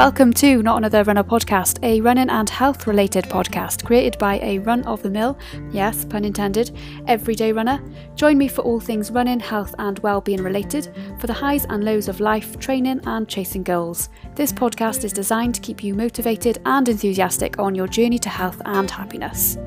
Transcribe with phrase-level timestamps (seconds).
[0.00, 4.58] Welcome to Not Another Runner podcast, a running and health related podcast created by a
[4.60, 5.38] run of the mill,
[5.72, 6.74] yes, pun intended,
[7.06, 7.82] everyday runner.
[8.14, 10.88] Join me for all things running, health, and well-being related,
[11.18, 14.08] for the highs and lows of life, training, and chasing goals.
[14.34, 18.62] This podcast is designed to keep you motivated and enthusiastic on your journey to health
[18.64, 19.58] and happiness.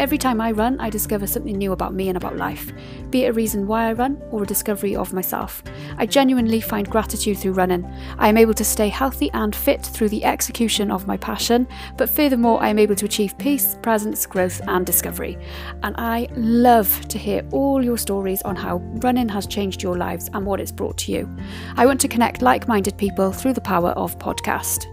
[0.00, 2.72] Every time I run, I discover something new about me and about life,
[3.10, 5.62] be it a reason why I run or a discovery of myself.
[5.98, 7.84] I genuinely find gratitude through running.
[8.16, 11.68] I am able to stay healthy and fit through the execution of my passion,
[11.98, 15.36] but furthermore, I am able to achieve peace, presence, growth, and discovery.
[15.82, 20.30] And I love to hear all your stories on how running has changed your lives
[20.32, 21.28] and what it's brought to you.
[21.76, 24.86] I want to connect like minded people through the power of podcast.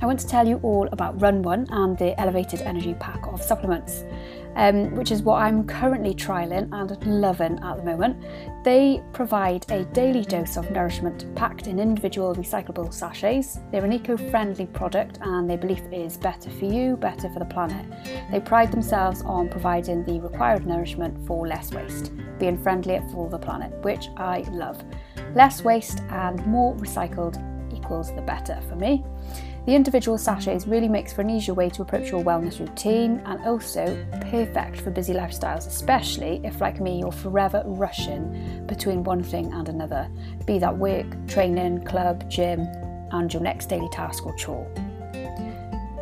[0.00, 3.42] I want to tell you all about Run One and the Elevated Energy Pack of
[3.42, 4.04] supplements,
[4.54, 8.24] um, which is what I'm currently trialling and loving at the moment.
[8.62, 13.58] They provide a daily dose of nourishment packed in individual recyclable sachets.
[13.72, 17.44] They're an eco friendly product and their belief is better for you, better for the
[17.46, 17.84] planet.
[18.30, 23.38] They pride themselves on providing the required nourishment for less waste, being friendlier for the
[23.38, 24.80] planet, which I love.
[25.34, 27.36] Less waste and more recycled
[27.76, 29.04] equals the better for me.
[29.68, 33.44] The individual sachets really makes for an easier way to approach your wellness routine and
[33.44, 39.52] also perfect for busy lifestyles, especially if, like me, you're forever rushing between one thing
[39.52, 40.08] and another,
[40.46, 42.60] be that work, training, club, gym,
[43.12, 44.66] and your next daily task or chore.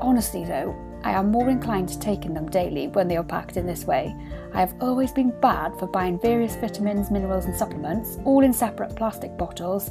[0.01, 3.67] Honestly, though, I am more inclined to taking them daily when they are packed in
[3.67, 4.15] this way.
[4.55, 8.97] I have always been bad for buying various vitamins, minerals, and supplements, all in separate
[8.97, 9.91] plastic bottles,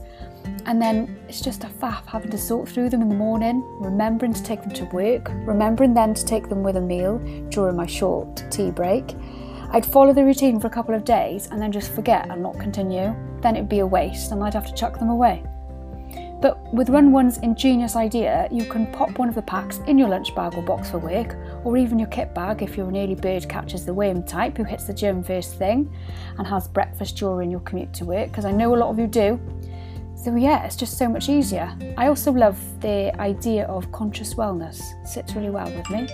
[0.65, 4.33] and then it's just a faff having to sort through them in the morning, remembering
[4.33, 7.85] to take them to work, remembering then to take them with a meal during my
[7.85, 9.15] short tea break.
[9.71, 12.59] I'd follow the routine for a couple of days and then just forget and not
[12.59, 13.15] continue.
[13.41, 15.43] Then it'd be a waste and I'd have to chuck them away.
[16.41, 20.09] But with Run One's ingenious idea, you can pop one of the packs in your
[20.09, 23.15] lunch bag or box for work, or even your kit bag if you're an early
[23.15, 25.91] bird catches the worm type who hits the gym first thing
[26.37, 29.07] and has breakfast during your commute to work, because I know a lot of you
[29.07, 29.39] do.
[30.15, 31.75] So, yeah, it's just so much easier.
[31.97, 36.07] I also love the idea of conscious wellness, sits really well with me.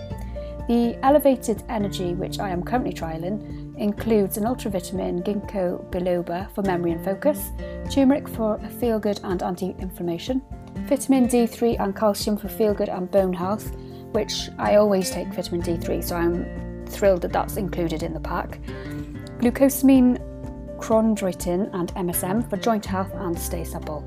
[0.68, 6.94] The elevated energy, which I am currently trialling, includes an ultravitamin ginkgo biloba for memory
[6.94, 7.52] and focus,
[7.90, 10.42] turmeric for feel good and anti inflammation,
[10.88, 13.76] vitamin D3 and calcium for feel good and bone health,
[14.12, 18.60] which I always take vitamin D3, so I'm thrilled that that's included in the pack,
[19.40, 20.20] glucosamine
[20.78, 24.04] chondroitin and MSM for joint health and stay supple.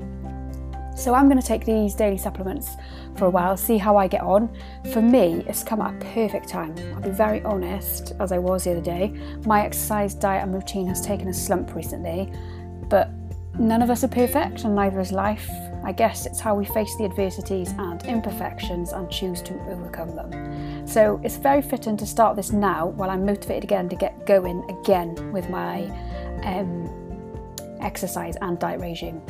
[0.95, 2.71] So I'm going to take these daily supplements
[3.17, 4.49] for a while, see how I get on.
[4.93, 6.73] For me, it's come at a perfect time.
[6.93, 9.13] I'll be very honest, as I was the other day.
[9.45, 12.31] My exercise, diet, and routine has taken a slump recently,
[12.89, 13.09] but
[13.59, 15.49] none of us are perfect, and neither is life.
[15.85, 20.87] I guess it's how we face the adversities and imperfections and choose to overcome them.
[20.87, 24.67] So it's very fitting to start this now while I'm motivated again to get going
[24.69, 25.83] again with my
[26.43, 26.89] um,
[27.81, 29.21] exercise and diet regime.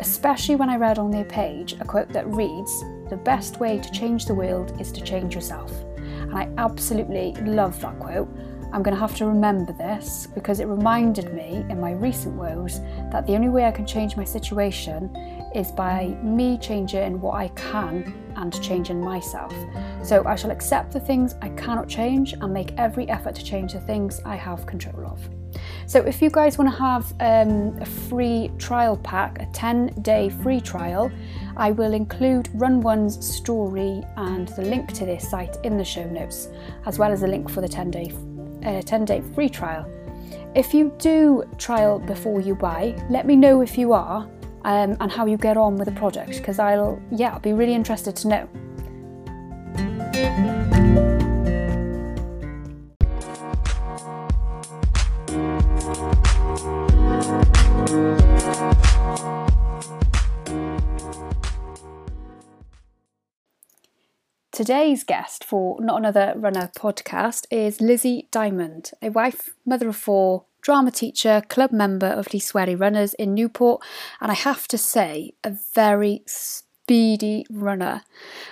[0.00, 2.80] Especially when I read on their page a quote that reads,
[3.10, 5.70] The best way to change the world is to change yourself.
[5.98, 8.28] And I absolutely love that quote.
[8.72, 12.80] I'm going to have to remember this because it reminded me in my recent woes
[13.10, 15.10] that the only way I can change my situation
[15.54, 19.52] is by me changing what I can and changing myself.
[20.02, 23.72] So I shall accept the things I cannot change and make every effort to change
[23.72, 25.20] the things I have control of.
[25.86, 30.28] So if you guys want to have um, a free trial pack, a 10 day
[30.28, 31.10] free trial,
[31.56, 36.04] I will include Run One's story and the link to this site in the show
[36.04, 36.48] notes,
[36.86, 38.12] as well as a link for the 10 day,
[38.64, 39.90] uh, 10 day free trial.
[40.54, 44.28] If you do trial before you buy, let me know if you are
[44.64, 47.74] um, and how you get on with the project because I'll, yeah, I'll be really
[47.74, 48.48] interested to know.
[64.52, 70.44] Today's guest for Not Another Runner podcast is Lizzie Diamond, a wife, mother of four,
[70.60, 73.82] drama teacher, club member of the Lliswerry Runners in Newport,
[74.20, 78.02] and I have to say, a very speedy runner.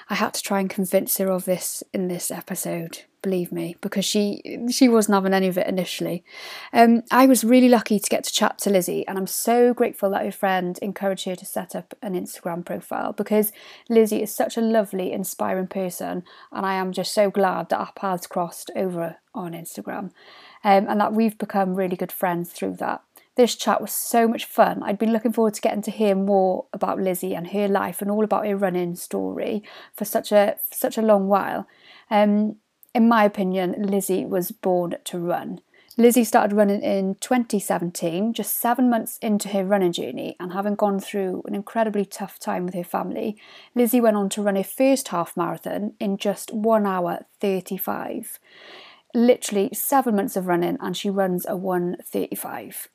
[0.08, 4.04] I had to try and convince her of this in this episode believe me, because
[4.04, 6.24] she she wasn't having any of it initially.
[6.72, 10.10] Um, I was really lucky to get to chat to Lizzie, and I'm so grateful
[10.10, 13.52] that her friend encouraged her to set up an Instagram profile because
[13.88, 16.22] Lizzie is such a lovely, inspiring person,
[16.52, 20.10] and I am just so glad that our paths crossed over on Instagram.
[20.64, 23.02] Um, and that we've become really good friends through that.
[23.36, 24.82] This chat was so much fun.
[24.82, 28.10] I'd been looking forward to getting to hear more about Lizzie and her life and
[28.10, 29.62] all about her running story
[29.94, 31.66] for such a such a long while.
[32.10, 32.56] Um,
[32.94, 35.60] in my opinion, Lizzie was born to run.
[36.00, 41.00] Lizzie started running in 2017, just seven months into her running journey, and having gone
[41.00, 43.36] through an incredibly tough time with her family,
[43.74, 48.38] Lizzie went on to run her first half marathon in just 1 hour 35.
[49.18, 52.88] Literally seven months of running, and she runs a 135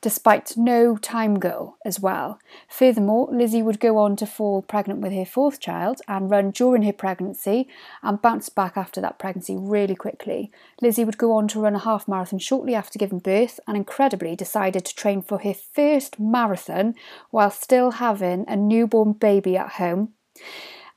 [0.00, 2.38] despite no time goal as well.
[2.68, 6.82] Furthermore, Lizzie would go on to fall pregnant with her fourth child and run during
[6.82, 7.66] her pregnancy
[8.02, 10.52] and bounce back after that pregnancy really quickly.
[10.82, 14.36] Lizzie would go on to run a half marathon shortly after giving birth and incredibly
[14.36, 16.94] decided to train for her first marathon
[17.30, 20.10] while still having a newborn baby at home.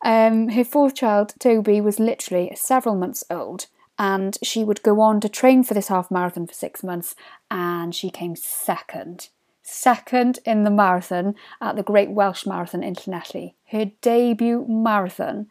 [0.03, 3.68] Um, her fourth child, Toby, was literally several months old
[3.99, 7.15] and she would go on to train for this half marathon for six months
[7.49, 9.29] and she came second
[9.67, 15.47] second in the marathon at the Great Welsh Marathon in Llanelli, her debut marathon.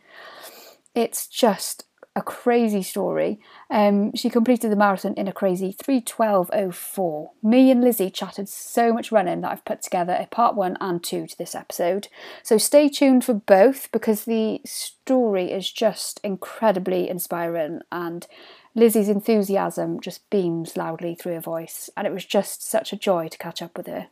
[0.95, 1.86] It's just
[2.17, 3.39] a crazy story.
[3.71, 7.29] Um, she completed the marathon in a crazy 312.04.
[7.43, 11.05] Me and Lizzie chatted so much running that I've put together a part one and
[11.05, 12.09] two to this episode.
[12.43, 18.27] So stay tuned for both because the story is just incredibly inspiring and
[18.75, 23.27] Lizzie's enthusiasm just beams loudly through her voice, and it was just such a joy
[23.29, 24.09] to catch up with her.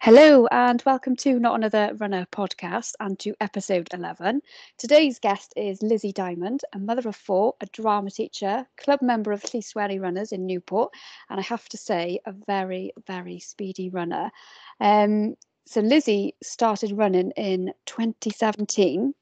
[0.00, 4.40] Hello, and welcome to Not Another Runner podcast and to episode 11.
[4.78, 9.42] Today's guest is Lizzie Diamond, a mother of four, a drama teacher, club member of
[9.42, 10.92] Lliswerry Runners in Newport,
[11.28, 14.30] and I have to say, a very, very speedy runner.
[14.78, 15.34] Um,
[15.66, 19.12] so, Lizzie started running in 2017.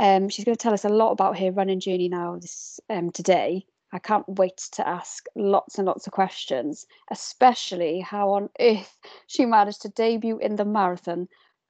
[0.00, 3.10] Um, she's going to tell us a lot about her running journey now this um,
[3.10, 3.64] today.
[3.94, 8.98] I can't wait to ask lots and lots of questions, especially how on earth
[9.28, 11.28] she managed to debut in the marathon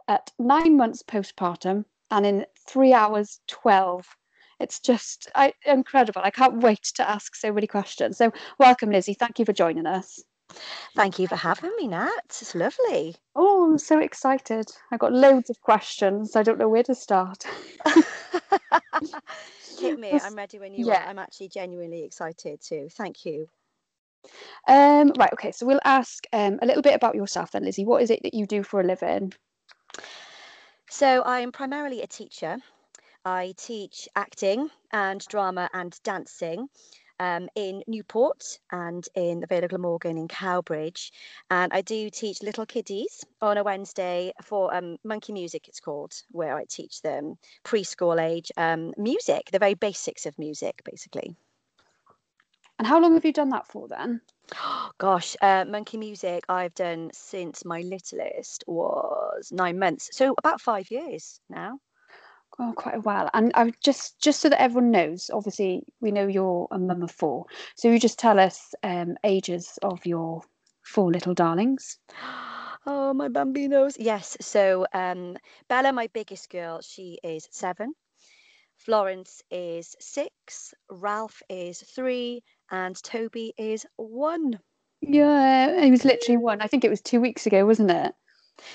[0.08, 4.06] at nine months postpartum and in three hours 12.
[4.58, 6.22] It's just I, incredible.
[6.24, 8.16] I can't wait to ask so many questions.
[8.16, 9.14] So, welcome, Lizzie.
[9.14, 10.22] Thank you for joining us.
[10.96, 12.10] Thank you for having me, Nat.
[12.26, 13.16] It's lovely.
[13.34, 14.70] Oh, I'm so excited.
[14.90, 16.36] I've got loads of questions.
[16.36, 17.44] I don't know where to start.
[19.80, 20.12] Hit me.
[20.12, 21.04] I'm ready when you yeah.
[21.04, 21.08] are.
[21.08, 22.88] I'm actually genuinely excited too.
[22.90, 23.48] Thank you.
[24.66, 27.84] Um, right, okay, so we'll ask um, a little bit about yourself then, Lizzie.
[27.84, 29.34] What is it that you do for a living?
[30.88, 32.56] So, I'm primarily a teacher.
[33.24, 36.68] I teach acting and drama and dancing
[37.24, 41.10] um, in Newport and in the Vale of Glamorgan in Cowbridge.
[41.50, 46.12] And I do teach little kiddies on a Wednesday for um, monkey music, it's called,
[46.30, 51.34] where I teach them preschool age um, music, the very basics of music, basically.
[52.78, 54.20] And how long have you done that for then?
[54.98, 60.10] Gosh, uh, monkey music I've done since my littlest was nine months.
[60.12, 61.78] So about five years now
[62.58, 63.30] oh, quite a while.
[63.34, 67.10] And I just just so that everyone knows, obviously we know you're a mum of
[67.10, 67.46] four.
[67.76, 70.42] So you just tell us um, ages of your
[70.82, 71.98] four little darlings.
[72.86, 73.96] Oh, my bambinos.
[73.98, 74.36] Yes.
[74.42, 75.38] So um,
[75.70, 77.94] Bella, my biggest girl, she is seven.
[78.76, 80.74] Florence is six.
[80.90, 82.42] Ralph is three.
[82.70, 84.60] And Toby is one.
[85.00, 86.60] Yeah, he was literally one.
[86.60, 88.14] I think it was two weeks ago, wasn't it?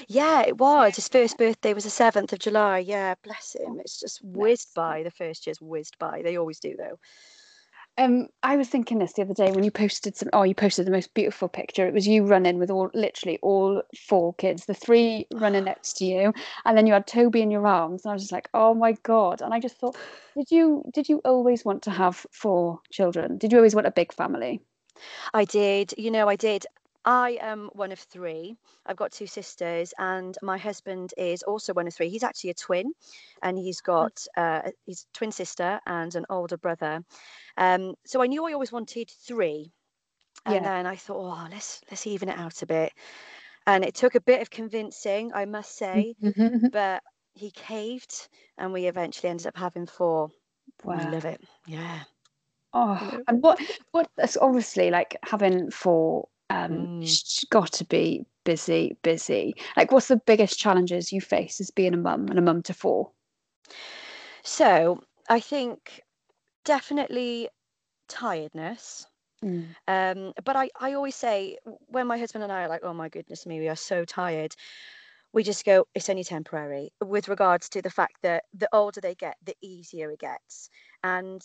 [0.07, 0.95] Yeah, it was.
[0.95, 2.79] His first birthday was the 7th of July.
[2.79, 3.79] Yeah, bless him.
[3.79, 5.03] It's just whizzed by.
[5.03, 6.21] The first year's whizzed by.
[6.21, 7.00] They always do, though.
[7.98, 10.29] Um, I was thinking this the other day when you posted some.
[10.31, 11.86] Oh, you posted the most beautiful picture.
[11.86, 16.05] It was you running with all, literally all four kids, the three running next to
[16.05, 16.33] you,
[16.63, 18.05] and then you had Toby in your arms.
[18.05, 19.41] And I was just like, oh my god!
[19.41, 19.98] And I just thought,
[20.38, 23.38] did you did you always want to have four children?
[23.38, 24.62] Did you always want a big family?
[25.33, 25.93] I did.
[25.98, 26.65] You know, I did.
[27.06, 28.58] I am one of three.
[28.86, 32.10] I've got two sisters, and my husband is also one of three.
[32.10, 32.91] He's actually a twin,
[33.41, 37.03] and he's got uh, he's twin sister and an older brother.
[37.58, 39.72] Um, so I knew I always wanted three,
[40.46, 40.62] and yeah.
[40.62, 42.91] then I thought, oh, let's let's even it out a bit.
[43.65, 46.15] And it took a bit of convincing, I must say,
[46.72, 47.01] but
[47.34, 48.27] he caved,
[48.58, 50.29] and we eventually ended up having four.
[50.84, 50.98] Wow.
[50.98, 52.01] We love it, yeah.
[52.74, 53.60] Oh, and what
[53.91, 54.10] what?
[54.18, 57.50] That's obviously like having four um, mm.
[57.50, 59.56] got to be busy, busy.
[59.77, 62.74] Like, what's the biggest challenges you face as being a mum and a mum to
[62.74, 63.12] four?
[64.44, 66.01] So, I think
[66.65, 67.50] definitely
[68.08, 69.06] tiredness.
[69.44, 69.68] Mm.
[69.88, 73.10] Um, but I, I always say when my husband and I are like, oh my
[73.10, 74.53] goodness me, we are so tired,
[75.32, 79.15] we just go, it's only temporary with regards to the fact that the older they
[79.15, 80.70] get, the easier it gets.
[81.03, 81.41] And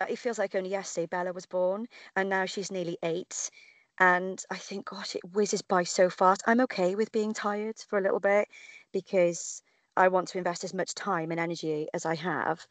[0.00, 3.50] uh, it feels like only yesterday Bella was born, and now she's nearly eight.
[3.98, 6.42] And I think, gosh, it whizzes by so fast.
[6.46, 8.48] I'm okay with being tired for a little bit
[8.92, 9.62] because
[9.96, 12.66] I want to invest as much time and energy as I have,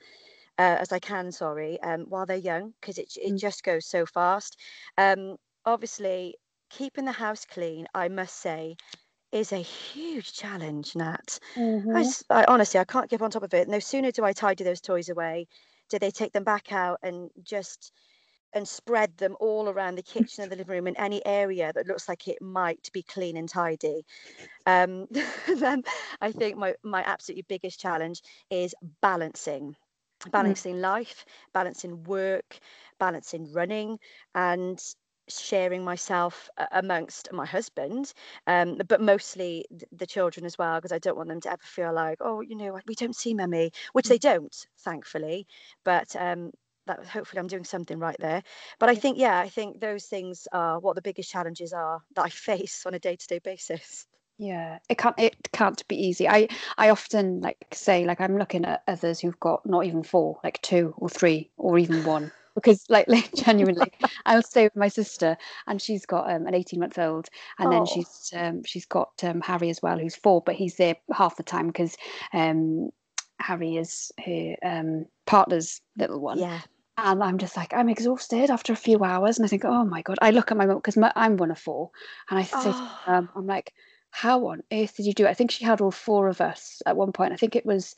[0.59, 3.37] uh, as I can, sorry, um, while they're young, because it, it Mm.
[3.37, 4.57] just goes so fast.
[4.97, 6.37] Um, obviously,
[6.69, 8.75] keeping the house clean, I must say,
[9.31, 11.39] is a huge challenge, Nat.
[11.93, 12.01] I, Mhm.
[12.01, 13.67] s- I- honestly, I can't keep on top of it.
[13.69, 15.47] No sooner do I tidy those toys away,
[15.89, 17.93] do they take them back out and just
[18.53, 21.87] and spread them all around the kitchen and the living room in any area that
[21.87, 24.03] looks like it might be clean and tidy.
[24.65, 25.07] Um,
[25.57, 25.83] then
[26.21, 29.75] I think my my absolutely biggest challenge is balancing,
[30.35, 30.53] Mm.
[30.53, 32.59] balancing life, balancing work,
[32.99, 33.99] balancing running,
[34.35, 34.81] and
[35.29, 38.13] sharing myself amongst my husband,
[38.47, 41.93] um, but mostly the children as well, because I don't want them to ever feel
[41.93, 45.47] like, oh, you know, we don't see mummy, which they don't, thankfully.
[45.83, 46.51] But um,
[46.87, 48.43] that hopefully I'm doing something right there.
[48.79, 52.25] But I think, yeah, I think those things are what the biggest challenges are that
[52.25, 54.05] I face on a day-to-day basis.
[54.37, 56.27] Yeah, it can't it can't be easy.
[56.27, 56.47] I
[56.77, 60.61] I often like say like I'm looking at others who've got not even four, like
[60.61, 62.31] two or three or even one.
[62.55, 63.91] Because like, like genuinely,
[64.27, 67.83] I'll stay with my sister and she's got um, an 18 month old and then
[67.83, 71.35] Oh, she's um, she's got um, Harry as well who's four, but he's there half
[71.37, 71.97] the time because
[72.31, 72.89] um,
[73.39, 76.41] Harry is her um, partner's little one.
[76.41, 76.61] yeah.
[76.97, 79.37] And I'm just like, I'm exhausted after a few hours.
[79.37, 80.17] And I think, oh my God.
[80.21, 81.89] I look at my mum because I'm one of four.
[82.29, 83.73] And I say Oh, mum, I'm like,
[84.11, 85.29] how on earth did you do it?
[85.29, 87.33] I think she had all four of us at one point.
[87.33, 87.95] I think it was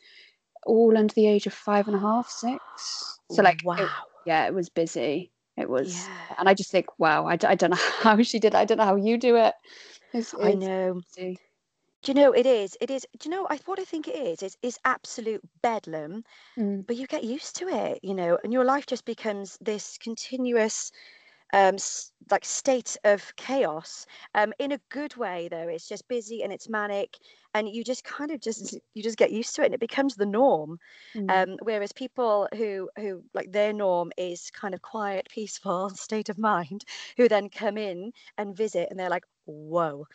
[0.66, 3.20] all under the age of five and a half, six.
[3.30, 3.90] So, like, it, wow.
[4.26, 5.32] yeah, it was busy.
[5.58, 8.54] It was, Yeah, and I just think, wow, I, I don't know how she did.
[8.54, 8.58] it.
[8.58, 9.54] I don't know how you do it.
[10.14, 11.02] It's, I know.
[11.16, 11.38] busy.
[12.06, 12.78] Do you know it is?
[12.80, 13.06] It is.
[13.18, 14.42] Do you know I, what I think it is?
[14.44, 16.24] Is is absolute bedlam,
[16.58, 19.98] Mm, but you get used to it, you know, and your life just becomes this
[19.98, 20.92] continuous
[21.54, 21.78] um
[22.32, 26.70] like state of chaos um in a good way though it's just busy and it's
[26.70, 27.18] manic
[27.54, 30.16] and you just kind of just you just get used to it and it becomes
[30.16, 30.80] the norm
[31.16, 36.30] mm, um whereas people who who like their norm is kind of quiet peaceful state
[36.30, 36.84] of mind
[37.18, 40.06] who then come in and visit and they're like whoa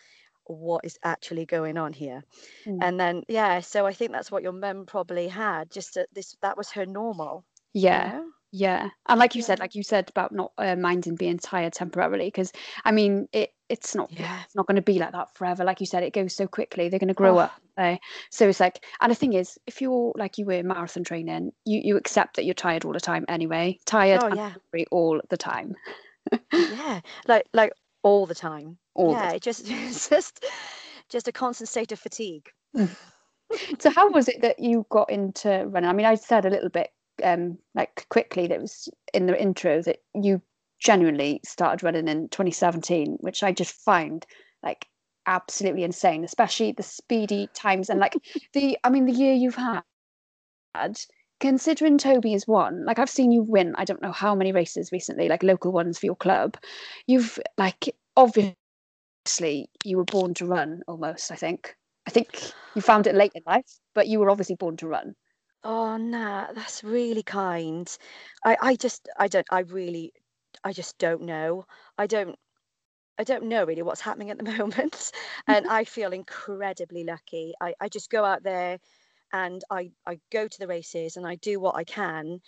[0.59, 2.23] what is actually going on here
[2.66, 2.83] mm.
[2.83, 6.37] and then yeah so i think that's what your mum probably had just that this
[6.42, 7.45] that was her normal
[7.88, 8.02] you Yeah.
[8.02, 11.38] know Yeah, and like you yeah said, like you said about not uh, minding being
[11.38, 12.52] tired temporarily, because
[12.85, 15.62] I mean, it it's not yeah it's not going to be like that forever.
[15.64, 16.88] Like you said, it goes so quickly.
[16.88, 17.52] They're going to grow oh up.
[17.76, 17.97] Uh,
[18.30, 21.80] so it's like, and the thing is, if you're like you were marathon training, you
[21.85, 25.21] you accept that you're tired all the time anyway, tired oh and yeah hungry all
[25.30, 25.75] the time,
[26.66, 28.78] Yeah, like like all the time.
[28.95, 30.45] all the Yeah, it just it's just
[31.09, 32.49] just a constant state of fatigue.
[33.78, 35.90] So how was it that you got into running?
[35.90, 36.90] I mean, I said a little bit,
[37.23, 40.40] um, like quickly that was in the intro that you
[40.78, 44.25] genuinely started running in 2017, which I just find
[44.62, 44.87] like
[45.26, 48.16] absolutely insane, especially the speedy times and like
[48.52, 49.83] the, I mean, the year you've had,
[51.41, 54.93] considering Toby is one, like I've seen you win, I don't know how many races
[54.93, 56.57] recently, like local ones for your club.
[57.07, 58.57] You've like obviously
[59.85, 61.75] you were born to run almost, I think.
[62.07, 65.15] I think you found it late in life, but you were obviously born to run.
[65.63, 67.89] Oh, nah, that's really kind.
[68.45, 70.13] I I just I don't I really
[70.65, 71.65] I just don't know.
[71.99, 72.37] I don't
[73.19, 75.13] I don't know really what's happening at the moment,
[75.47, 77.55] and I feel incredibly lucky.
[77.61, 78.79] I I just go out there
[79.33, 82.41] and I I go to the races and I do what I can,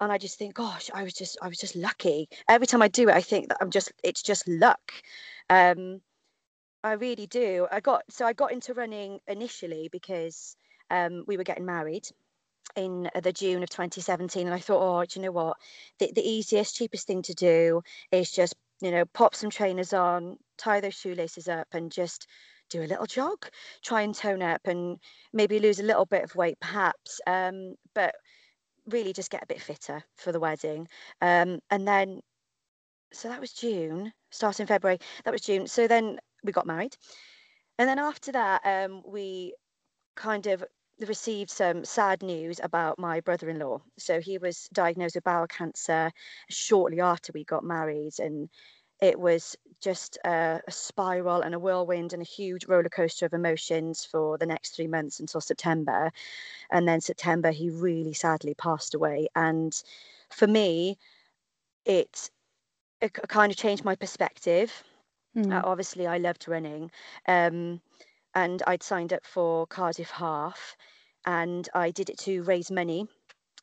[0.00, 2.28] and I just think, gosh, I was just I was just lucky.
[2.48, 4.92] Every time I do it, I think that I'm just it's just luck.
[5.48, 6.00] Um,
[6.82, 7.66] I really do.
[7.70, 10.56] I got so I got into running initially because
[10.90, 12.08] um, we were getting married
[12.76, 15.56] in the June of 2017, and I thought, oh, do you know what?
[15.98, 17.82] The the easiest, cheapest thing to do
[18.12, 22.26] is just you know pop some trainers on, tie those shoelaces up, and just
[22.70, 23.46] do a little jog.
[23.82, 24.98] Try and tone up, and
[25.32, 27.20] maybe lose a little bit of weight, perhaps.
[27.26, 28.14] Um, but
[28.86, 30.88] really, just get a bit fitter for the wedding.
[31.20, 32.20] Um, and then
[33.12, 34.98] so that was June, starting February.
[35.24, 35.66] That was June.
[35.66, 36.96] So then we got married.
[37.78, 39.54] And then after that, um, we
[40.16, 40.64] kind of
[41.06, 43.80] received some sad news about my brother-in-law.
[43.98, 46.10] So he was diagnosed with bowel cancer
[46.50, 48.48] shortly after we got married, and
[49.00, 53.32] it was just a, a spiral and a whirlwind and a huge roller coaster of
[53.32, 56.12] emotions for the next three months until September.
[56.70, 59.28] And then September, he really sadly passed away.
[59.34, 59.74] And
[60.30, 60.98] for me,
[61.86, 62.30] it,
[63.00, 64.84] it kind of changed my perspective
[65.36, 66.90] uh, Mm, obviously, I loved running,
[67.26, 67.80] um,
[68.34, 70.76] and I'd signed up for Cardiff Half,
[71.24, 73.06] and I did it to raise money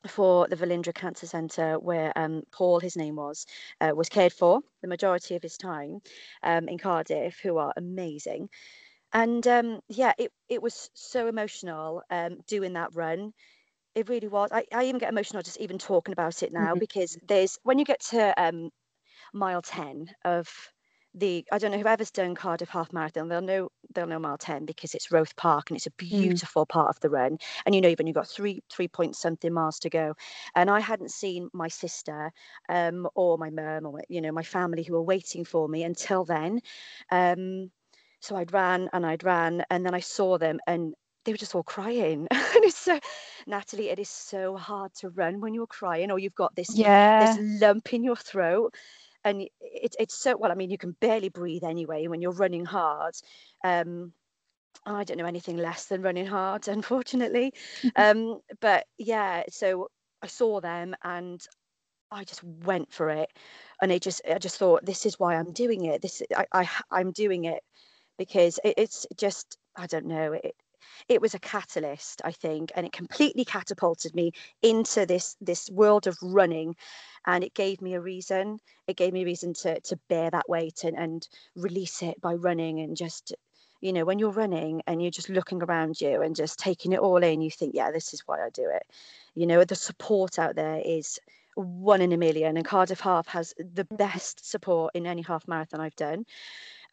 [0.07, 3.45] for the Velindre Cancer Centre, where um, Paul, his name was,
[3.81, 6.01] uh, was cared for the majority of his time
[6.43, 8.49] um, in Cardiff, who are amazing.
[9.13, 13.33] And um, yeah, it, it was so emotional um, doing that run.
[13.95, 14.51] It really was.
[14.51, 16.79] I, I even get emotional just even talking about it now Mhm.
[16.79, 18.71] because there's when you get to um,
[19.33, 20.49] mile 10 of
[21.17, 24.65] the I don't know whoever's done Cardiff half marathon they'll know they'll know mile 10
[24.65, 27.37] because it's Roath Park and it's a beautiful part of the run.
[27.65, 30.15] And you know even you've only got three three point something miles to go.
[30.55, 32.31] And I hadn't seen my sister
[32.69, 36.25] um or my mum or you know my family who were waiting for me until
[36.25, 36.61] then.
[37.11, 37.71] Um
[38.21, 40.93] so I'd ran and I'd ran and then I saw them and
[41.25, 42.27] they were just all crying.
[42.55, 42.99] And it's so
[43.47, 47.17] Natalie it is so hard to run when you're crying or you've got this Yeah.
[47.19, 48.75] this lump in your throat
[49.27, 52.65] and it, it's so well i mean you can barely breathe anyway when you're running
[52.65, 53.15] hard
[53.63, 54.11] um
[54.85, 57.53] i don't know anything less than running hard unfortunately.
[57.95, 59.89] Um but yeah so
[60.21, 61.45] i saw them and
[62.11, 63.29] i just went for it.
[63.81, 66.01] And it just i just thought this is why i'm doing it.
[66.01, 67.63] This I, I am doing it
[68.17, 70.55] because it, it's just i don't know it
[71.09, 76.07] it was a catalyst i think and it completely catapulted me into this this world
[76.07, 76.75] of running
[77.27, 78.57] and it gave me a reason.
[78.87, 82.33] It gave me a reason to to bear that weight and, and release it by
[82.33, 83.35] running and just
[83.81, 86.99] you know when you're running and you're just looking around you and just taking it
[86.99, 88.83] all in you think yeah this is why i do it.
[89.35, 91.19] You know the support out there is
[91.57, 95.79] one in a million and cardiff half has the best support in any half marathon
[95.79, 96.23] i've done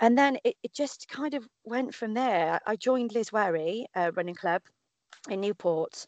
[0.01, 2.61] and then it, it just kind of went from there.
[2.67, 4.63] I joined Lliswerry uh, Running Club
[5.31, 6.07] in Newport.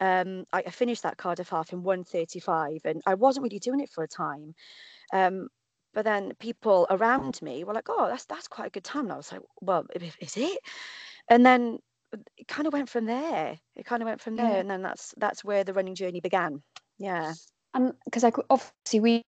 [0.00, 3.90] Um, I, I finished that Cardiff half in 135 and I wasn't really doing it
[3.90, 4.54] for a time.
[5.12, 5.48] Um,
[5.94, 9.04] but then people around me were like, oh, that's that's quite a good time.
[9.04, 9.86] And I was like, well,
[10.20, 10.58] is it?
[11.30, 11.78] And then
[12.36, 13.58] it kind of went from there.
[13.74, 14.50] It kind of went from there.
[14.50, 14.56] Yeah.
[14.56, 16.62] And then that's that's where the running journey began.
[16.98, 17.32] Yeah.
[17.76, 19.22] And because I obviously we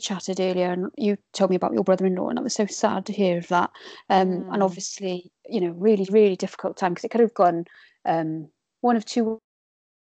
[0.00, 3.12] chatted earlier, and you told me about your brother-in-law, and I was so sad to
[3.12, 3.70] hear of that.
[4.10, 4.54] Um, Mm.
[4.54, 7.66] and obviously, you know, really, really difficult time because it could have gone
[8.04, 8.48] um,
[8.80, 9.38] one of two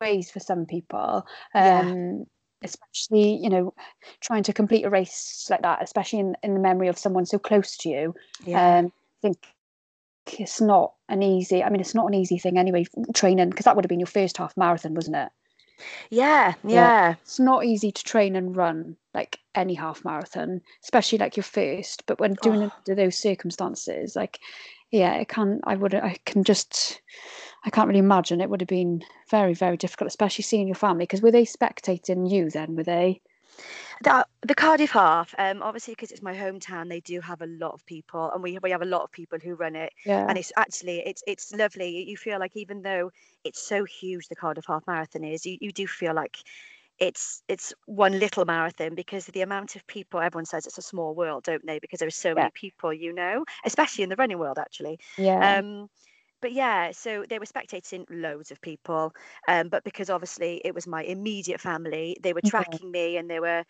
[0.00, 1.26] ways for some people.
[1.54, 1.80] Yeah.
[1.80, 2.24] Um,
[2.62, 3.74] especially, you know,
[4.20, 7.38] trying to complete a race like that, especially in, in the memory of someone so
[7.38, 8.14] close to you.
[8.44, 8.78] Yeah.
[8.78, 9.38] Um, I think
[10.38, 11.62] it's not an easy.
[11.62, 12.86] I mean, it's not an easy thing anyway.
[13.14, 15.28] Training because that would have been your first half marathon, wasn't it?
[16.10, 16.54] Yeah.
[16.64, 16.74] Yeah.
[16.74, 17.14] Yeah.
[17.22, 22.04] It's not easy to train and run like any half marathon, especially like your first.
[22.06, 22.78] But when doing it Oh.
[22.86, 24.38] under those circumstances, like,
[24.90, 25.60] yeah, I can.
[25.64, 25.94] I would.
[25.94, 27.00] I can just.
[27.64, 28.40] I can't really imagine.
[28.40, 31.04] It would have been very, very difficult, especially seeing your family.
[31.04, 32.76] Because were they spectating you then?
[32.76, 33.20] Were they?
[34.02, 37.72] The, the Cardiff half, um, obviously because it's my hometown, they do have a lot
[37.72, 40.28] of people, and we we have a lot of people who run it, Yeah.
[40.28, 42.04] and it's actually it's it's lovely.
[42.08, 43.10] You feel like even though
[43.44, 46.36] it's so huge, the Cardiff half marathon is, you, you do feel like
[46.98, 50.20] it's it's one little marathon because the amount of people.
[50.20, 51.78] Everyone says it's a small world, don't they?
[51.78, 52.36] Because there are so Yeah.
[52.36, 54.98] many people, you know, especially in the running world, actually.
[55.16, 55.58] Yeah.
[55.58, 55.88] Um,
[56.40, 59.12] but yeah, so they were spectating loads of people.
[59.48, 62.52] Um, but because obviously it was my immediate family, they were Yeah.
[62.52, 63.64] tracking me and they were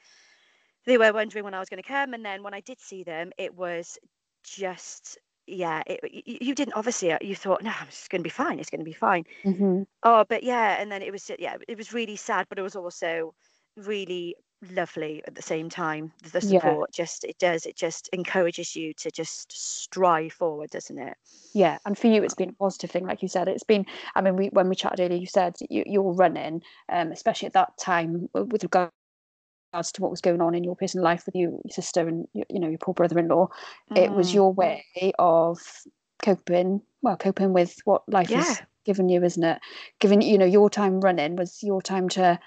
[0.87, 2.15] they were wondering when I was going to come.
[2.15, 3.99] And then when I did see them, it was
[4.45, 5.83] just yeah.
[5.87, 6.01] It,
[6.43, 8.59] you didn't obviously uh, you thought no, it's going to be fine.
[8.61, 9.25] It's going to be fine.
[9.45, 12.63] hmm Oh, but yeah, and then it was yeah, it was really sad, but it
[12.63, 13.35] was also
[13.77, 14.37] really
[14.71, 16.13] lovely at the same time.
[16.33, 16.59] The Yeah.
[16.59, 21.17] support just it does it just encourages you to just strive forward, doesn't it?
[21.55, 23.49] Yeah, and for you, it's been a positive thing, like you said.
[23.49, 23.87] It's been.
[24.15, 27.55] I mean, we when we chatted earlier, you said you, you're running, um, especially at
[27.55, 28.93] that time with regards
[29.93, 32.45] to what was going on in your personal life with you, your sister, and you,
[32.51, 33.49] you know your poor brother-in-law.
[33.95, 34.35] It was Mm.
[34.35, 34.85] your way
[35.19, 35.59] of
[36.23, 36.83] coping.
[37.03, 38.39] Well, coping with what life Yeah.
[38.43, 39.61] has given you, isn't it?
[39.99, 42.39] Given you know your time running was your time to.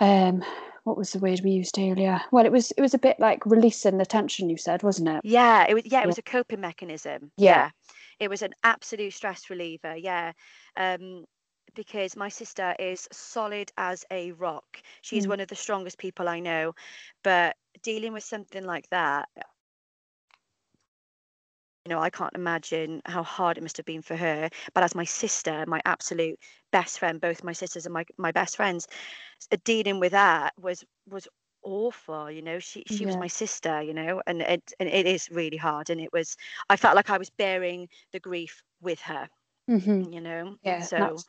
[0.00, 0.42] Um,
[0.84, 2.20] what was the word we used earlier?
[2.30, 4.50] Well, it was it was a bit like releasing the tension.
[4.50, 5.24] You said, wasn't it?
[5.24, 6.06] Yeah, it was yeah, it Yeah.
[6.06, 7.32] was a coping mechanism.
[7.36, 7.66] Yeah.
[7.66, 7.70] Yeah.
[8.18, 10.32] It was an absolute stress reliever, yeah.
[10.76, 11.24] Um
[11.74, 14.82] because my sister is solid as a rock.
[15.00, 15.30] She's Mm.
[15.30, 16.74] one of the strongest people I know,
[17.24, 19.28] but dealing with something like that,
[21.84, 24.48] you know, I can't imagine how hard it must have been for her.
[24.74, 26.38] But as my sister, my absolute
[26.72, 28.88] best friend, both my sisters and my my best friends,
[29.52, 31.28] uh, dealing with that was was
[31.62, 32.30] awful.
[32.30, 33.82] You know, she she was my sister.
[33.82, 35.90] You know, and it and it is really hard.
[35.90, 36.36] And it was,
[36.70, 39.28] I felt like I was bearing the grief with her.
[39.68, 40.80] hmm You know, Yeah.
[40.80, 41.26] so that's-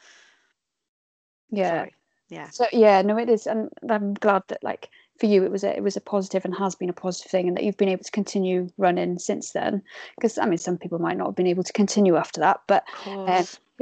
[1.52, 1.70] yeah.
[1.70, 1.96] sorry,
[2.30, 5.64] yeah, So yeah, no, it is, and I'm glad that like for you, it was
[5.64, 7.90] a it was a positive and has been a positive thing, and that you've been
[7.90, 9.84] able to continue running since then.
[10.16, 12.84] Because I mean, some people might not have been able to continue after that, but.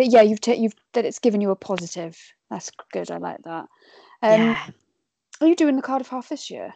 [0.02, 2.18] But yeah, you've ta- you've that it's given you a positive
[2.50, 3.12] That's good.
[3.12, 3.66] I like that.
[4.24, 4.68] Um, yeah,
[5.40, 6.74] Are you doing the Cardiff half this year?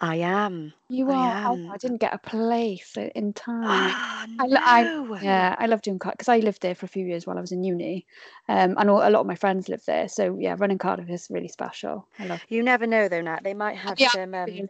[0.00, 0.72] I am.
[0.88, 1.52] You I are.
[1.52, 1.70] Oh, am.
[1.72, 3.94] I didn't get a place in time.
[3.94, 5.18] Ah, I, I no.
[5.20, 7.40] yeah, I love doing Cardiff because I lived there for a few years while I
[7.40, 8.06] was in uni.
[8.48, 11.28] Um, I know a lot of my friends live there, so yeah, running Cardiff is
[11.30, 12.08] really special.
[12.18, 12.40] I love.
[12.48, 13.44] You never know though, Nat.
[13.44, 14.68] They might have Yeah, some um,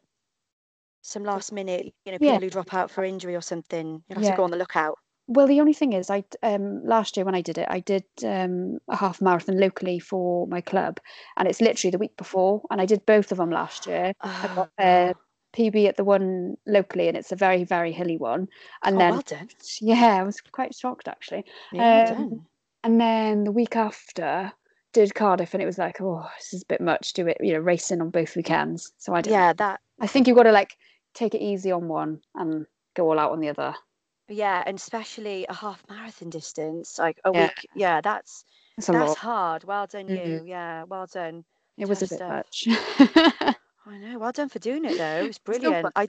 [1.01, 2.33] some last minute, you know, Yeah.
[2.33, 4.03] people who drop out for injury or something.
[4.09, 4.33] You'll have Yeah.
[4.33, 4.99] to go on the lookout.
[5.27, 8.05] Well, the only thing is, I um last year when I did it, I did
[8.25, 11.01] um a half marathon locally for my club,
[11.37, 14.13] and it's literally the week before, and I did both of them last year.
[14.23, 15.15] I got Oh, uh,
[15.57, 18.49] PB at the one locally, and it's a very very hilly one,
[18.83, 19.25] and oh, then well
[19.81, 21.45] yeah, I was quite shocked actually.
[21.73, 22.47] Yeah, Um, done.
[22.83, 24.53] And then the week after,
[24.93, 27.15] did Cardiff, and it was like, oh, this is a bit much.
[27.15, 28.93] Do it, you know, racing on both weekends.
[28.99, 29.33] So I don't.
[29.33, 29.81] Yeah, that.
[30.01, 30.77] I think you've got to like
[31.15, 33.75] take it easy on one and go all out on the other.
[34.29, 37.51] Yeah, and especially a half marathon distance, like a Yeah.
[37.51, 37.69] week.
[37.75, 38.45] Yeah, that's
[38.89, 39.65] a that's hard.
[39.65, 40.11] Well done, Mhm.
[40.11, 40.45] you.
[40.47, 41.45] Yeah, well done.
[41.79, 42.29] It was a bit stuff.
[42.29, 42.67] much.
[43.87, 44.19] I know.
[44.19, 45.27] Well done for doing it though.
[45.29, 45.93] It's Still fun.
[45.93, 45.93] brilliant.
[45.97, 46.09] I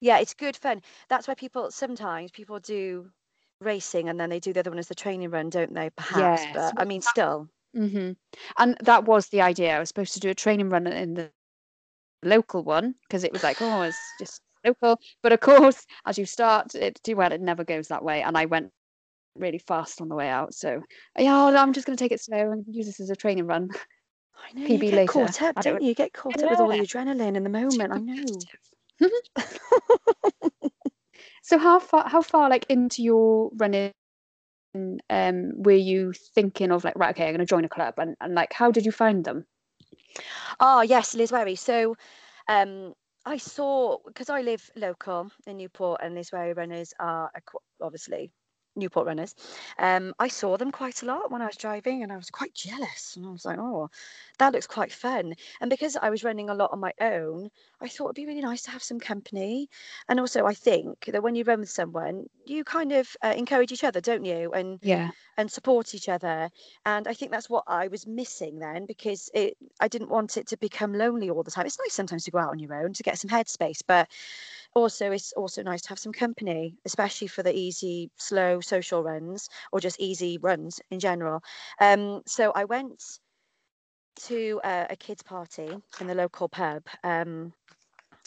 [0.00, 0.82] yeah, it's good fun.
[1.08, 3.12] That's why people sometimes people do
[3.60, 5.90] racing and then they do the other one as the training run, don't they?
[5.90, 6.52] Perhaps, Yes.
[6.52, 7.48] but I mean, still.
[7.74, 8.12] hmm
[8.58, 9.76] And that was the idea.
[9.76, 11.32] I was supposed to do a training run in the
[12.22, 14.98] local one because it was like, oh, it's just local.
[15.22, 18.22] But of course, as you start it to well, it never goes that way.
[18.22, 18.70] And I went
[19.36, 20.54] really fast on the way out.
[20.54, 20.82] So
[21.18, 23.70] yeah, I'm just going to take it slow and use this as a training run.
[24.36, 25.12] I know PB you get later.
[25.12, 25.88] caught up, don't- don't you?
[25.88, 27.92] You get caught up with all the adrenaline in the moment.
[27.92, 29.08] I know.
[31.44, 33.92] So how far how far like into your running
[35.10, 38.16] um were you thinking of like right okay I'm going to join a club and,
[38.20, 39.44] and like how did you find them?
[40.60, 41.58] Oh yes, Lliswerry.
[41.58, 41.96] So
[42.48, 42.94] um
[43.24, 47.30] I saw because I live local in Newport and Lliswerry runners are
[47.80, 48.32] obviously
[48.76, 49.34] Newport runners.
[49.78, 52.54] Um I saw them quite a lot when I was driving and I was quite
[52.54, 53.88] jealous and I was like, oh,
[54.38, 55.34] that looks quite fun.
[55.60, 58.40] And because I was running a lot on my own, I thought it'd be really
[58.42, 59.68] nice to have some company.
[60.08, 63.72] And also I think that when you run with someone, you kind of uh, encourage
[63.72, 64.52] each other, don't you?
[64.52, 65.12] And Yeah.
[65.36, 66.50] and support each other.
[66.84, 70.46] And I think that's what I was missing then because it I didn't want it
[70.48, 71.66] to become lonely all the time.
[71.66, 74.10] It's nice sometimes to go out on your own to get some headspace, but
[74.74, 79.48] also it's also nice to have some company, especially for the easy, slow social runs
[79.72, 81.42] or just easy runs in general.
[81.80, 83.02] Um, so I went
[84.16, 85.68] to a, a kids party
[86.00, 86.82] in the local pub.
[87.02, 87.52] Um,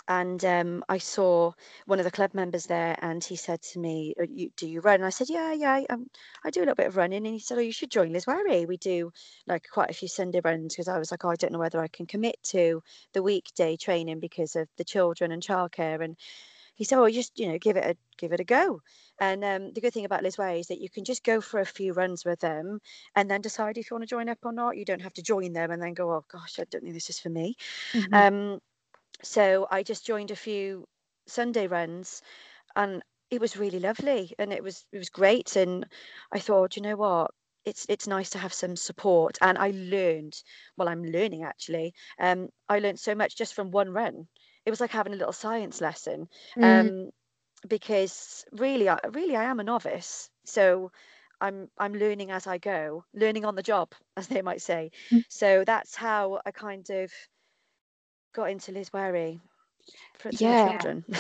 [0.08, 1.54] and um, I saw
[1.86, 4.82] one of the club members there, and he said to me, "Uh, you, "Do you
[4.82, 6.10] run?" And I said, "Yeah, yeah, I, um,
[6.44, 8.68] I do a little bit of running." And he said, "Oh, you should join Lliswerry.
[8.68, 9.12] We do
[9.48, 11.82] like quite a few Sunday runs." Because I was like, "Oh, I don't know whether
[11.82, 12.82] I can commit to
[13.14, 16.18] the weekday training because of the children and childcare." And
[16.76, 18.82] he said, "Oh, just you know, give it a give it a go."
[19.20, 21.66] And um, the good thing about Lliswerry is that you can just go for a
[21.66, 22.80] few runs with them,
[23.16, 24.78] and then decide if you want to join up or not.
[24.78, 27.10] You don't have to join them and then go, "Oh gosh, I don't think this
[27.10, 27.56] is for me."
[27.94, 28.26] Mhm.
[28.26, 28.60] Um,
[29.24, 30.88] so I just joined a few
[31.28, 32.22] Sunday runs,
[32.76, 35.56] and it was really lovely, and it was it was great.
[35.56, 35.86] And
[36.32, 37.32] I thought, you know what,
[37.66, 39.38] it's it's nice to have some support.
[39.42, 40.36] And I learned,
[40.78, 41.94] well, I'm learning actually.
[42.20, 44.28] Um, I learned so much just from one run.
[44.66, 46.28] It was like having a little science lesson.
[46.58, 46.80] Mm.
[46.80, 47.10] Um,
[47.68, 50.92] because really, I really I am a novice, so.
[51.42, 54.92] I'm I'm learning as I go, learning on the job, as they might say.
[55.12, 55.26] Mm.
[55.28, 57.12] So that's how I kind of
[58.36, 59.40] got into Lliswerry
[60.14, 60.70] for, Yeah.
[60.70, 61.06] children.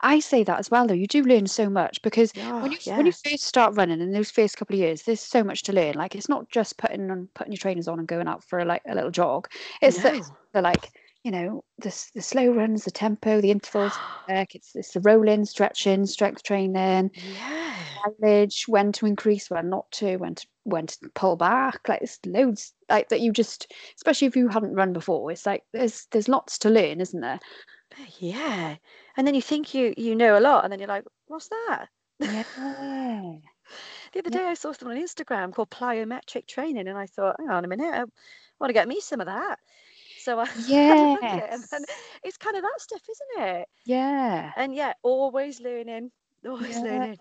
[0.00, 0.94] I say that as well though.
[0.94, 4.12] You do learn so much because yeah, when you when you first start running in
[4.12, 5.94] those first couple of years, there's so much to learn.
[5.94, 8.64] Like it's not just putting on putting your trainers on and going out for a,
[8.64, 9.48] like a little jog.
[9.82, 10.14] It's the, No.
[10.14, 10.90] it's the like
[11.24, 13.98] you know the the slow runs, the tempo, the intervals.
[14.28, 17.67] It's it's the rolling, stretching, strength training, yeah.
[18.20, 21.88] Mileage, when to increase, when not to, when to when to pull back.
[21.88, 23.20] Like it's loads like that.
[23.20, 27.00] You just especially if you hadn't run before, it's like there's there's lots to learn,
[27.00, 27.40] isn't there?
[28.18, 28.76] Yeah.
[29.16, 31.88] And then you think you you know a lot, and then you're like, what's that?
[32.20, 32.44] Yeah.
[34.12, 34.38] The other Yeah.
[34.38, 37.68] day I saw something on Instagram called plyometric training, and I thought, hang on a
[37.68, 38.04] minute, I
[38.60, 39.58] want to get me some of that.
[40.16, 40.46] So I
[40.86, 41.86] had a look at it, and
[42.24, 43.68] it's kind of that stuff, isn't it?
[43.84, 44.52] Yeah.
[44.56, 46.12] And yeah, always learning,
[46.46, 46.82] always Yeah.
[46.82, 47.18] learning.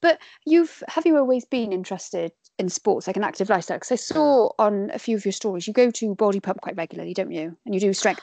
[0.00, 3.76] But you've have you always been interested in sports, like an active lifestyle?
[3.78, 6.76] Because I saw on a few of your stories you go to Body Pump quite
[6.76, 7.56] regularly, don't you?
[7.64, 8.22] And you do strength.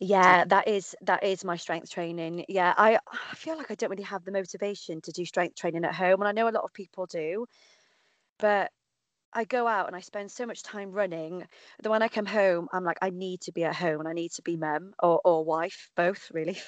[0.00, 2.44] Yeah, that is that is my strength training.
[2.48, 5.84] Yeah, I I feel like I don't really have the motivation to do strength training
[5.84, 7.46] at home, and I know a lot of people do,
[8.38, 8.72] but
[9.34, 11.46] I go out and I spend so much time running
[11.82, 14.14] that when I come home, I'm like, I need to be at home and I
[14.14, 16.58] need to be mum or or wife, both really.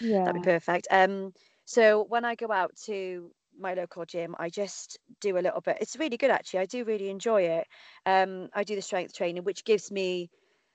[0.00, 0.88] Yeah, That'd be perfect.
[0.90, 1.32] Um,
[1.66, 5.78] so when I go out to my local gym, I just do a little bit.
[5.80, 6.60] It's really good actually.
[6.60, 7.66] I do really enjoy it.
[8.06, 10.30] Um, I do the strength training, which gives me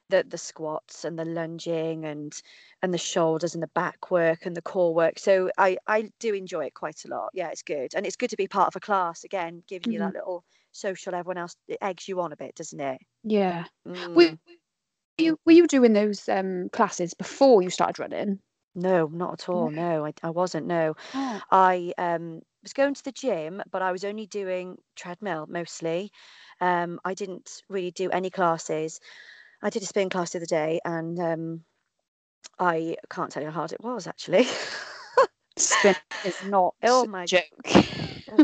[0.09, 2.33] the the squats and the lunging and
[2.83, 5.19] and the shoulders and the back work and the core work.
[5.19, 7.29] So I I do enjoy it quite a lot.
[7.33, 9.99] Yeah, it's good, and it's good to be part of a class again, giving you
[9.99, 10.01] Mhm.
[10.01, 11.15] that little social.
[11.15, 13.01] Everyone else it eggs you on a bit, doesn't it?
[13.23, 13.65] Yeah.
[13.87, 14.15] Mm.
[14.15, 14.37] Were
[15.17, 18.41] you were you doing those um, classes before you started running?
[18.75, 19.69] No, not at all.
[19.69, 19.81] No.
[19.99, 20.67] No, I, I wasn't.
[20.67, 21.41] No, Oh.
[21.51, 26.11] I um, was going to the gym, but I was only doing treadmill mostly.
[26.61, 28.99] Um, I didn't really do any classes.
[29.61, 31.63] I did a spin class the other day, and um,
[32.59, 34.47] I can't tell you how hard it was actually.
[35.57, 37.43] Spin is not Oh a my- joke.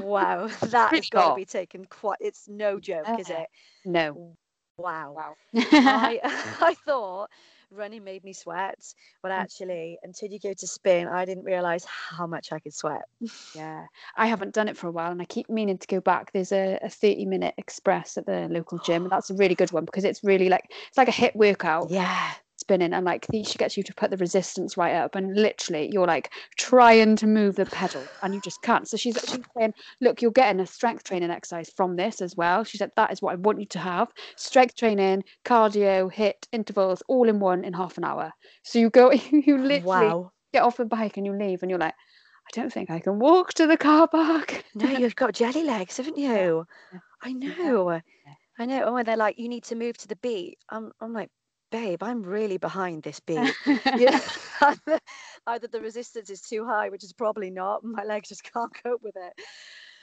[0.01, 2.17] wow, that has got to be taken quite.
[2.19, 3.47] It's no joke, is it?
[3.85, 4.35] no.
[4.77, 5.13] Wow.
[5.15, 5.35] Wow.
[5.55, 6.19] I
[6.61, 7.29] I thought
[7.71, 8.79] running made me sweat,
[9.21, 9.47] but Mm.
[9.47, 13.03] actually, until you go to spin, I didn't realize how much I could sweat.
[13.53, 16.31] Yeah, I haven't done it for a while, and I keep meaning to go back.
[16.31, 19.71] There's a, a 30 minute express at the local gym, and that's a really good
[19.71, 22.33] one because it's really like it's like a HIIT workout Yeah.
[22.67, 26.05] Spinning, and like she gets you to put the resistance right up, and literally you're
[26.05, 28.87] like trying to move the pedal, and you just can't.
[28.87, 32.65] So she's actually saying, look, you're getting a strength training exercise from this as well.
[32.65, 37.01] She said that is what I want you to have: strength training, cardio, HIIT intervals,
[37.07, 38.31] all in one in half an hour.
[38.63, 40.31] So you go, you literally Wow.
[40.53, 41.95] get off the bike and you leave, and you're like.
[42.47, 44.63] I don't think I can walk to the car park.
[44.73, 46.65] No, you've got jelly legs, haven't you?
[46.91, 46.99] Yeah.
[47.21, 47.73] I Yeah.
[47.73, 48.01] know.
[48.59, 48.83] I know.
[48.85, 50.57] Oh, and they're like, you need to move to the beat.
[50.69, 51.29] I'm, I'm like,
[51.71, 53.53] babe, I'm really behind this beat.
[53.65, 53.75] You
[54.11, 54.19] know,
[55.47, 57.83] either, the resistance is too high, which is probably not.
[57.83, 59.33] My legs just can't cope with it.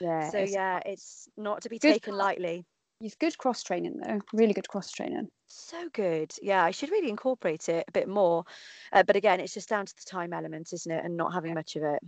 [0.01, 0.29] yeah.
[0.29, 2.19] So it's- yeah, it's not to be taken call.
[2.19, 2.65] lightly.
[3.01, 4.21] It's good cross training though.
[4.33, 5.27] Really good cross training.
[5.47, 6.31] So good.
[6.41, 8.45] Yeah, I should really incorporate it a bit more.
[8.93, 11.03] Uh, but again, it's just down to the time element, isn't it?
[11.03, 11.99] And not having much of it.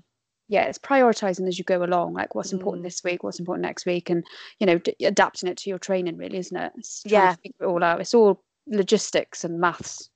[0.48, 2.88] Yeah, it's prioritizing as you go along, like what's important Mm.
[2.88, 4.24] this week, what's important next week, and
[4.60, 6.16] you know, d- adapting it to your training.
[6.16, 6.72] Really, isn't it?
[6.78, 7.36] It's trying to Yeah.
[7.36, 8.00] figure it all out.
[8.00, 10.10] It's all logistics and maths.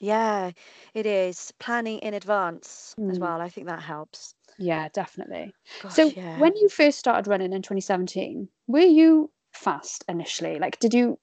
[0.00, 0.52] Yeah,
[0.94, 1.52] it is.
[1.58, 3.20] Planning in advance as Mm.
[3.20, 3.40] well.
[3.40, 4.34] I think that helps.
[4.58, 5.54] Yeah, definitely.
[5.82, 6.38] Gosh, so yeah.
[6.38, 10.58] when you first started running in 2017, were you fast initially?
[10.58, 11.18] Like, did you?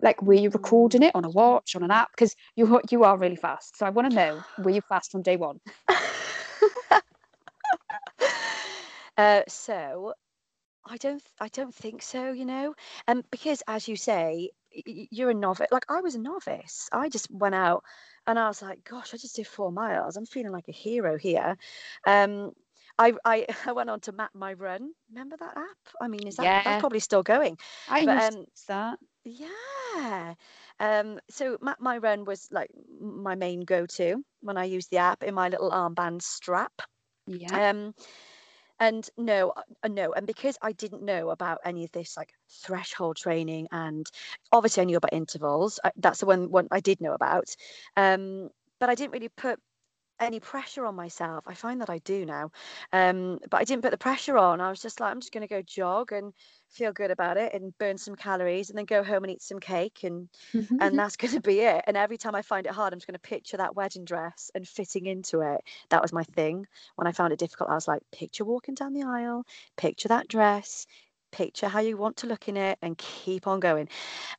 [0.00, 2.10] Like, were you recording it on a watch, on an app?
[2.12, 3.76] Because you you are really fast.
[3.76, 5.60] So I want to know, were you fast from day one?
[9.16, 10.14] uh, so
[10.86, 12.74] I don't I don't think so, you know.
[13.08, 14.50] Um, because as you say,
[14.86, 15.68] you're a novice.
[15.70, 16.88] Like I was a novice.
[16.92, 17.84] I just went out
[18.26, 20.16] and I was like, gosh, I just did four miles.
[20.16, 21.56] I'm feeling like a hero here.
[22.06, 22.52] Um,
[22.98, 24.90] I, I, I went on to map my run.
[25.10, 25.94] Remember that app?
[26.00, 26.62] I mean, is that Yeah.
[26.64, 27.58] that's probably still going?
[27.88, 28.98] I But, used um, that.
[29.24, 30.34] Yeah.
[30.80, 35.22] Um, so map my run was like my main go-to when I used the app
[35.22, 36.72] in my little armband strap.
[37.26, 37.60] Yeah.
[37.70, 37.94] Um,
[38.80, 42.32] and no, uh, uh, no, and because I didn't know about any of this like
[42.50, 44.06] threshold training, and
[44.52, 45.80] obviously I knew about intervals.
[45.84, 47.54] I, that's the one one I did know about.
[47.96, 49.58] Um, but I didn't really put
[50.20, 51.44] any pressure on myself.
[51.46, 52.50] I find that I do now.
[52.92, 54.60] Um, but I didn't put the pressure on.
[54.60, 56.32] I was just like, I'm just going to go jog and
[56.68, 59.60] feel good about it and burn some calories and then go home and eat some
[59.60, 60.28] cake and
[60.78, 61.84] and that's going to be it.
[61.86, 64.50] And every time I find it hard, I'm just going to picture that wedding dress
[64.54, 65.60] and fitting into it.
[65.90, 66.66] That was my thing.
[66.96, 69.44] When I found it difficult, I was like, picture walking down the aisle,
[69.76, 70.86] picture that dress,
[71.32, 73.88] picture how you want to look in it, and keep on going.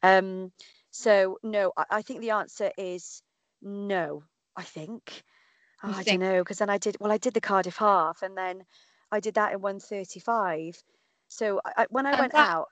[0.03, 0.51] Um,
[0.91, 3.21] so no, I, I think the answer is
[3.61, 4.23] no.
[4.57, 5.23] I think.
[5.87, 7.11] Oh, I don't know because then I did well.
[7.11, 8.63] I did the Cardiff half, and then
[9.11, 10.81] I did that in 135.
[11.27, 12.67] So I, when I And went that- out,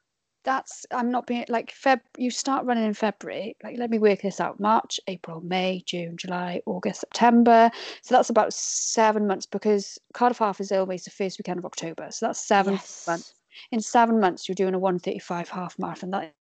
[0.46, 2.02] that's I'm not being like Feb.
[2.18, 3.56] You start running in February.
[3.64, 7.72] Like, let me work this out: March, April, May, June, July, August, September.
[8.02, 12.08] So that's about seven months because Cardiff Half is always the first weekend of October.
[12.12, 13.34] So that's seven yes, months.
[13.72, 16.12] In seven months, you're doing a 135 half marathon.
[16.12, 16.34] That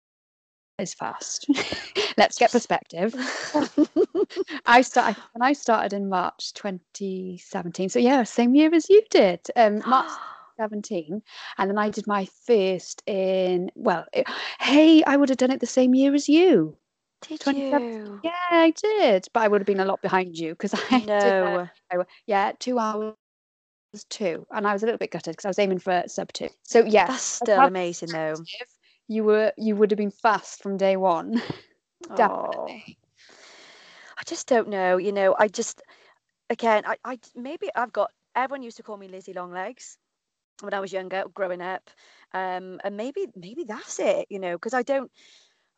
[0.81, 1.47] is fast.
[2.17, 3.13] Let's get perspective.
[4.65, 7.89] I started when I started in March 2017.
[7.89, 9.39] So yeah, same year as you did.
[9.55, 10.09] Um, March
[10.59, 11.21] 17
[11.57, 14.27] and then i did my first in well it,
[14.59, 16.75] hey i would have done it the same year as you
[17.21, 18.19] did you?
[18.23, 21.33] yeah i did but i would have been a lot behind you because i did
[21.41, 21.69] uh, No.
[21.91, 23.15] I w- yeah two hours
[24.09, 26.49] two and i was a little bit gutted because i was aiming for sub two
[26.63, 28.35] so yeah That's still amazing though.
[29.11, 31.41] You were you would have been fast from day one.
[32.15, 32.97] definitely
[34.17, 34.97] I just don't know.
[34.97, 35.81] You know, I just
[36.49, 39.97] again, I, I maybe I've got everyone used to call me Lizzie Longlegs
[40.61, 41.89] when I was younger, growing up,
[42.33, 44.27] um, and maybe maybe that's it.
[44.29, 45.11] You know, because I don't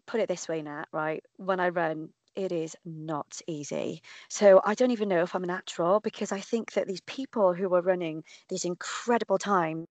[0.05, 0.85] put it this way, Nat.
[0.91, 4.01] Right, when I run, it is not easy.
[4.29, 7.53] So I don't even know if I'm a natural because I think that these people
[7.53, 9.87] who are running these incredible times,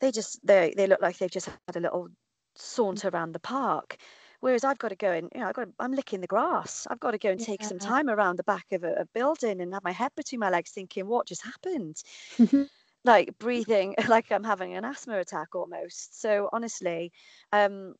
[0.00, 2.08] they just they they look like they've just had a little
[2.56, 3.96] saunter around the park.
[4.40, 6.86] Whereas I've got to go and you know I've got I'm licking the grass.
[6.90, 9.60] I've got to go and take some time around the back of a, a building
[9.60, 12.02] and have my head between my legs, thinking what just happened.
[13.04, 16.20] Like breathing like I'm having an asthma attack almost.
[16.20, 17.12] So honestly,
[17.52, 17.94] um,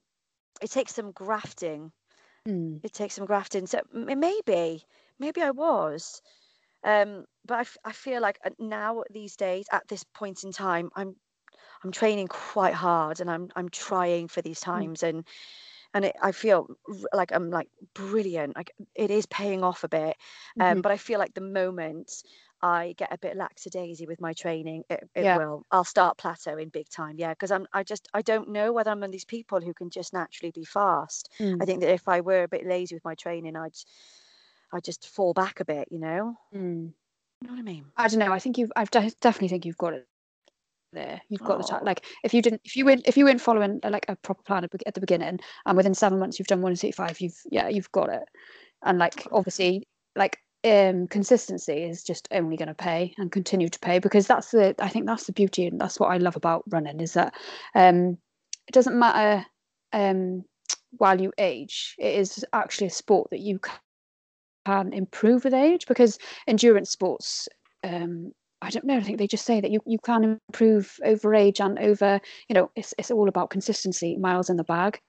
[0.63, 1.93] it takes some grafting
[2.47, 2.83] Mm.
[2.83, 3.67] it takes some grafting.
[3.67, 4.85] So maybe,
[5.19, 6.23] maybe I was.
[6.85, 10.53] Um, but I, f- I feel like uh, now these days, at this point in
[10.53, 11.17] time, I'm
[11.85, 14.85] I'm training quite hard, and I'm I'm trying for these Mm.
[14.85, 15.27] times, and
[15.95, 16.69] and it, I feel
[17.13, 18.57] like I'm like brilliant.
[18.57, 20.17] Like it is paying off a bit,
[20.61, 20.83] um, Mhm.
[20.83, 22.23] but I feel like the moment
[22.63, 25.39] I get a bit lackadaisy with my training, it, it Yeah.
[25.39, 25.65] will.
[25.71, 27.17] I'll start plateauing big time.
[27.19, 29.75] Yeah, because I'm I just I don't know whether I'm one of these people who
[29.75, 31.31] can just naturally be fast.
[31.61, 31.67] I Mm.
[31.67, 33.77] think that if I were a bit lazy with my training, I'd
[34.73, 35.89] I'd just fall back a bit.
[35.91, 36.95] You know, Mm.
[37.41, 37.93] you know what I mean?
[37.97, 38.33] I don't know.
[38.33, 38.73] I think you've.
[38.77, 40.09] I definitely think you've got it
[40.95, 41.21] there.
[41.29, 41.81] You've got the time.
[41.83, 44.17] Oh, Like if you didn't, if you weren't, if you weren't following uh, like a
[44.17, 47.21] proper plan at, at the beginning, and within seven months you've done one sixty five,
[47.21, 48.23] you've yeah, you've got it.
[48.83, 53.79] And like obviously, like um, consistency is just only going to pay and continue to
[53.81, 54.75] pay because that's the.
[54.79, 57.35] I think that's the beauty and that's what I love about running is that
[57.75, 58.19] um,
[58.67, 59.45] it doesn't matter
[59.93, 60.45] um,
[60.93, 61.95] while you age.
[61.99, 63.61] It is actually a sport that you
[64.67, 67.49] can improve with age because endurance sports
[67.83, 68.33] um
[68.65, 68.97] I don't know.
[68.97, 72.55] I think they just say that you, you can improve over age and over, you
[72.55, 75.01] know, it's it's all about consistency, miles in the bag.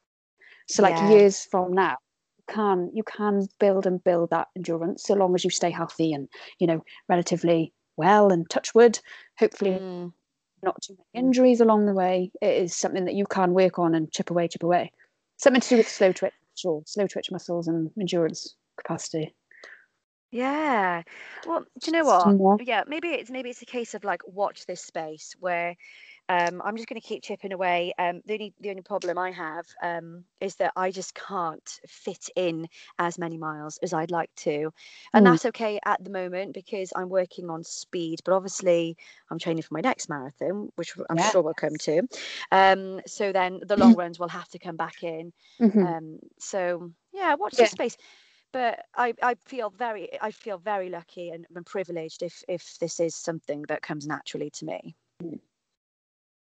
[0.68, 1.10] So like yeah.
[1.10, 1.98] years from now,
[2.38, 6.14] you can you can build and build that endurance so long as you stay healthy
[6.14, 9.00] and, you know, relatively well and touch wood,
[9.40, 10.14] hopefully Mm,
[10.64, 12.32] not too many injuries along the way.
[12.42, 14.92] It is something that you can work on and chip away, chip away.
[15.38, 19.36] Something to do with slow twitch, sure, slow twitch muscles and endurance capacity.
[20.36, 21.04] Yeah.
[21.46, 22.36] Well, do you know what?
[22.60, 25.76] Yeah, maybe it's maybe it's a case of like watch this space where
[26.30, 27.94] um, I'm just going to keep chipping away.
[28.00, 32.30] Um, the only the only problem I have um, is that I just can't fit
[32.36, 32.68] in
[33.00, 34.72] as many miles as I'd like to,
[35.14, 35.26] and Mm.
[35.26, 38.22] that's okay at the moment because I'm working on speed.
[38.26, 38.98] But obviously,
[39.32, 41.32] I'm training for my next marathon, which I'm Yeah.
[41.32, 42.04] sure we'll come to.
[42.52, 45.34] Um, so then the long runs will have to come back in.
[45.60, 45.96] Mhm.
[45.96, 47.60] Um, so yeah, watch Yeah.
[47.60, 47.98] this space.
[48.56, 53.02] But I, I feel very I feel very lucky and, and privileged if if this
[53.02, 54.96] is something that comes naturally to me.
[55.22, 55.40] Mm.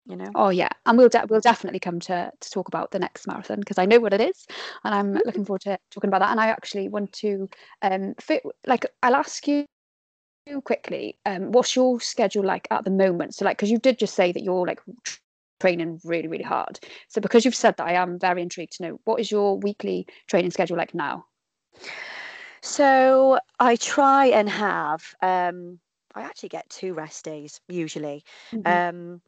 [0.07, 0.31] You know.
[0.33, 3.59] Oh yeah, and we'll de- we'll definitely come to to talk about the next marathon
[3.59, 4.47] because I know what it is,
[4.83, 6.31] and I'm looking forward to talking about that.
[6.31, 7.47] And I actually want to
[7.83, 9.65] um fit like I'll ask you
[10.63, 13.35] quickly um what's your schedule like at the moment?
[13.35, 14.81] So like because you did just say that you're like
[15.59, 16.79] training really really hard.
[17.07, 20.07] So because you've said that, I am very intrigued to know what is your weekly
[20.25, 21.25] training schedule like now?
[22.61, 25.79] So I try and have um
[26.15, 28.23] I actually get two rest days usually.
[28.51, 28.63] Mhm.
[28.65, 29.21] Um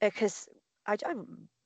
[0.00, 0.48] because
[0.86, 1.14] I, I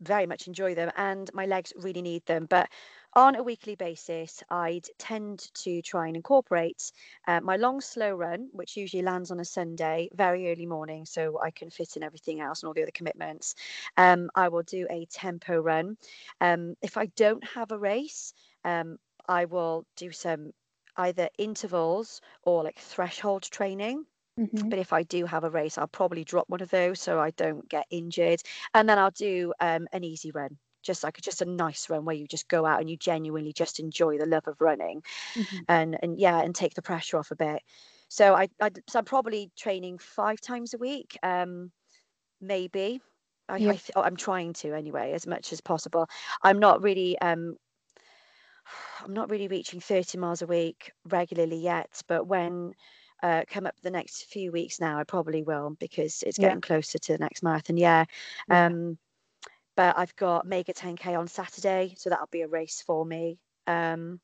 [0.01, 2.47] very much enjoy them and my legs really need them.
[2.49, 2.69] But
[3.15, 6.93] on a weekly basis, I'd tend to try and incorporate
[7.27, 11.41] uh, my long, slow run, which usually lands on a Sunday, very early morning, so
[11.43, 13.55] I can fit in everything else and all the other commitments.
[13.97, 15.97] Um, I will do a tempo run.
[16.41, 20.53] Um, if I don't have a race, um, I will do some
[20.97, 24.71] either intervals or like threshold training Mhm.
[24.71, 27.31] but if I do have a race, I'll probably drop one of those so I
[27.33, 28.43] don't get injured.
[28.75, 32.17] And then I'll do um, an easy run, just like just a nice run where
[32.17, 35.03] you just go out and you genuinely just enjoy the love of running,
[35.35, 35.67] Mhm.
[35.69, 37.63] and and yeah, and take the pressure off a bit.
[38.09, 41.73] So I, I so I'm probably training five times a week, um,
[42.41, 43.01] maybe.
[43.51, 43.75] I, Yeah.
[43.77, 46.07] th- I'm trying to anyway, as much as possible.
[46.43, 47.57] I'm not really um
[49.05, 52.75] I'm not really reaching 30 miles a week regularly yet, but when
[53.23, 56.49] uh, come up the next few weeks now, I probably will because it's Yeah.
[56.49, 57.77] getting closer to the next marathon.
[57.77, 58.05] Yeah.
[58.49, 58.67] Yeah.
[58.67, 58.99] Um,
[59.77, 63.39] but I've got Mega 10K on Saturday, so that'll be a race for me.
[63.67, 64.21] Um,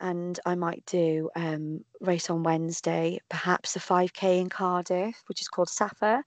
[0.00, 5.48] and I might do um, race on Wednesday, perhaps a 5K in Cardiff, which is
[5.48, 6.22] called Safa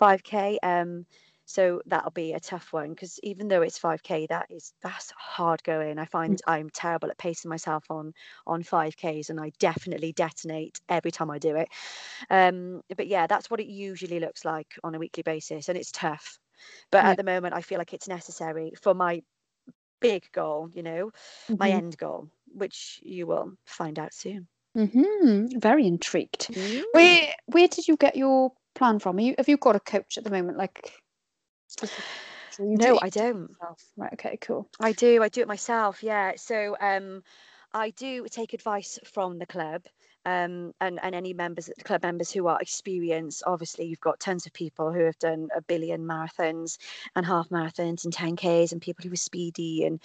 [0.00, 0.58] 5K.
[0.62, 1.06] Um,
[1.46, 5.62] so that'll be a tough one because even though it's 5K, that is that's hard
[5.64, 5.98] going.
[5.98, 8.12] I find I'm terrible at pacing myself on
[8.46, 11.68] on 5Ks, and I definitely detonate every time I do it.
[12.30, 15.92] Um, but yeah, that's what it usually looks like on a weekly basis, and it's
[15.92, 16.38] tough.
[16.90, 17.14] But Yeah.
[17.14, 19.22] at the moment, I feel like it's necessary for my
[20.00, 21.10] big goal, you know,
[21.58, 21.80] my Mhm.
[21.82, 24.48] end goal, which you will find out soon.
[24.76, 25.60] Mhm.
[25.60, 26.50] Very intrigued.
[26.54, 26.84] Mm.
[26.92, 29.16] Where where did you get your plan from?
[29.18, 30.58] Are you have you got a coach at the moment?
[30.58, 30.92] Like
[31.76, 31.86] do
[32.60, 33.50] No, I don't.
[33.50, 33.84] yourself?
[33.96, 34.12] Right.
[34.14, 34.38] Okay.
[34.40, 34.68] Cool.
[34.80, 35.22] I do.
[35.22, 36.02] I do it myself.
[36.02, 36.32] Yeah.
[36.36, 37.22] So um,
[37.72, 39.82] I do take advice from the club
[40.26, 43.42] um, and, and any members, club members who are experienced.
[43.46, 46.78] Obviously, you've got tons of people who have done a billion marathons
[47.16, 50.00] and half marathons and 10Ks and people who are speedy and,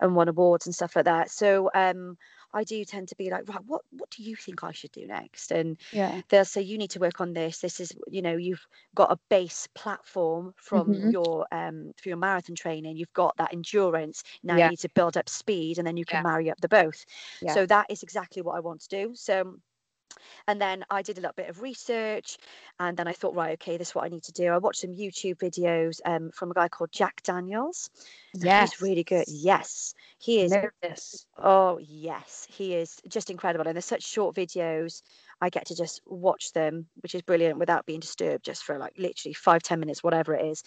[0.00, 1.30] and won awards and stuff like that.
[1.30, 2.16] So um,
[2.56, 5.06] I do tend to be like, right, what what do you think I should do
[5.06, 5.52] next?
[5.52, 6.22] And Yeah.
[6.28, 7.60] they'll say you need to work on this.
[7.60, 11.16] This is, you know, you've got a base platform from Mhm.
[11.16, 12.96] your um for your marathon training.
[12.96, 14.22] You've got that endurance.
[14.42, 14.58] Now Yeah.
[14.58, 16.22] you need to build up speed, and then you can Yeah.
[16.22, 17.04] marry up the both.
[17.46, 19.14] So that is exactly what I want to do.
[19.14, 19.58] So.
[20.46, 22.38] And then I did a little bit of research,
[22.78, 24.48] and then I thought, right, okay, this is what I need to do.
[24.48, 27.90] I watched some YouTube videos um, from a guy called Jack Daniels.
[28.34, 28.72] Yes.
[28.72, 29.24] He's really good.
[29.28, 31.26] Yes, he is this.
[31.38, 33.66] Oh, yes, he is just incredible.
[33.66, 35.02] And there's such short videos.
[35.40, 38.94] I get to just watch them, which is brilliant without being disturbed, just for like
[38.98, 40.62] literally five, ten minutes, whatever it is.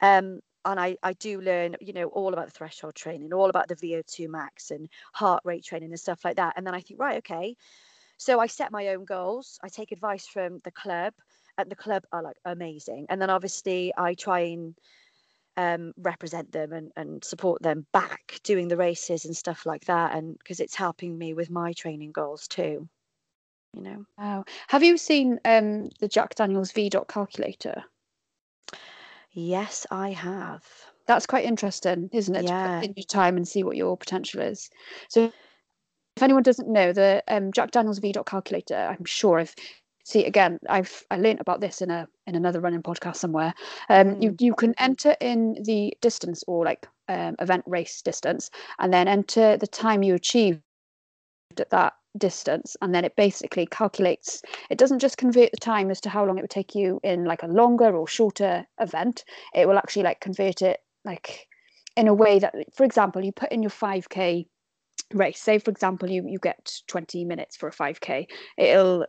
[0.00, 3.68] Um, and I, I do learn, you know, all about the threshold training, all about
[3.68, 6.54] the VO2 max and heart rate training and stuff like that.
[6.56, 7.56] And then I think, right, okay.
[8.22, 9.58] So I set my own goals.
[9.64, 11.12] I take advice from the club,
[11.58, 13.06] and the club are like amazing.
[13.08, 14.74] And then obviously I try and
[15.56, 20.14] um, represent them and, and support them back doing the races and stuff like that.
[20.14, 22.88] And because it's helping me with my training goals too,
[23.74, 24.04] you know.
[24.16, 24.44] Wow.
[24.68, 27.82] Have you seen um, the Jack Daniels VDOT calculator?
[29.32, 30.62] Yes, I have.
[31.06, 32.44] That's quite interesting, isn't it?
[32.44, 32.62] Yeah.
[32.62, 34.70] To put in your time and see what your potential is.
[35.08, 35.32] So,
[36.16, 39.54] if anyone doesn't know, the um, Jack Daniels VDOT calculator, I'm sure I've
[40.04, 40.58] see again.
[40.68, 43.54] I've I learned about this in a in another running podcast somewhere.
[43.88, 48.92] Um, you you can enter in the distance or like um, event race distance, and
[48.92, 50.60] then enter the time you achieved
[51.58, 55.98] at that distance and then it basically calculates it doesn't just convert the time as
[55.98, 59.66] to how long it would take you in like a longer or shorter event it
[59.66, 61.48] will actually like convert it like
[61.96, 64.46] in a way that for example you put in your 5k
[65.14, 69.06] race say for example you you get 20 minutes for a 5k it'll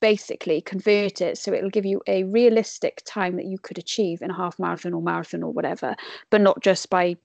[0.00, 4.30] basically convert it so it'll give you a realistic time that you could achieve in
[4.30, 5.96] a half marathon or marathon or whatever
[6.30, 7.16] but not just by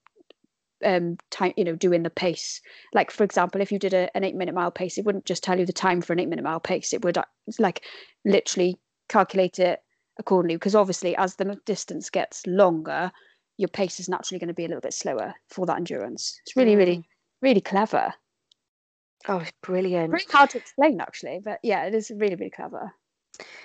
[0.83, 2.61] um time you know doing the pace.
[2.93, 5.43] Like for example if you did a, an eight minute mile pace it wouldn't just
[5.43, 7.25] tell you the time for an eight minute mile pace it would uh,
[7.59, 7.83] like
[8.25, 8.77] literally
[9.09, 9.81] calculate it
[10.19, 13.11] accordingly because obviously as the distance gets longer
[13.57, 16.39] your pace is naturally going to be a little bit slower for that endurance.
[16.45, 17.05] It's really really
[17.43, 18.13] really clever
[19.27, 20.11] Oh, it's brilliant.
[20.11, 22.91] very hard to explain actually but yeah it is really really clever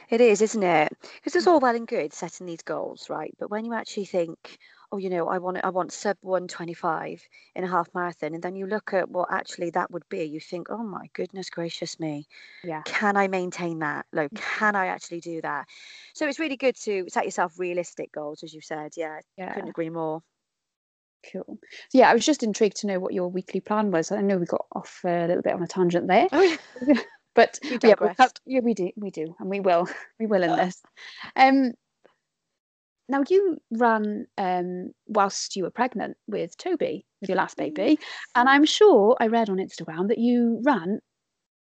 [0.09, 0.93] It is, isn't it?
[1.17, 1.53] Because it's mm.
[1.53, 3.35] all well and good setting these goals, right?
[3.39, 4.59] But when you actually think,
[4.91, 7.23] oh, you know, I want I want sub 125
[7.55, 10.41] in a half marathon, and then you look at what actually that would be, you
[10.41, 12.27] think, oh my goodness gracious me,
[12.65, 14.07] yeah can I maintain that?
[14.13, 14.41] Like, mm.
[14.41, 15.67] can I actually do that?
[16.15, 18.93] So it's really good to set yourself realistic goals, as you said.
[18.97, 20.23] Yeah, yeah couldn't agree more.
[21.33, 21.59] Cool
[21.91, 24.37] so yeah i was just intrigued to know what your weekly plan was i know
[24.37, 26.95] we got off a little bit on a tangent there Oh, yeah.
[27.35, 29.87] but We yeah, have- yeah, we do, we do, and we will,
[30.21, 30.83] we will in this.
[31.37, 31.73] Um,
[33.09, 37.99] now you ran um whilst you were pregnant with Toby, with your last baby,
[38.35, 41.01] and I'm sure I read on Instagram that you ran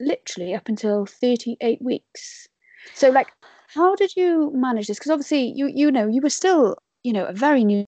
[0.00, 2.46] literally up until 38 weeks.
[2.94, 3.28] So, like,
[3.74, 4.98] how did you manage this?
[4.98, 7.84] Because obviously, you you know, you were still, you know, a very new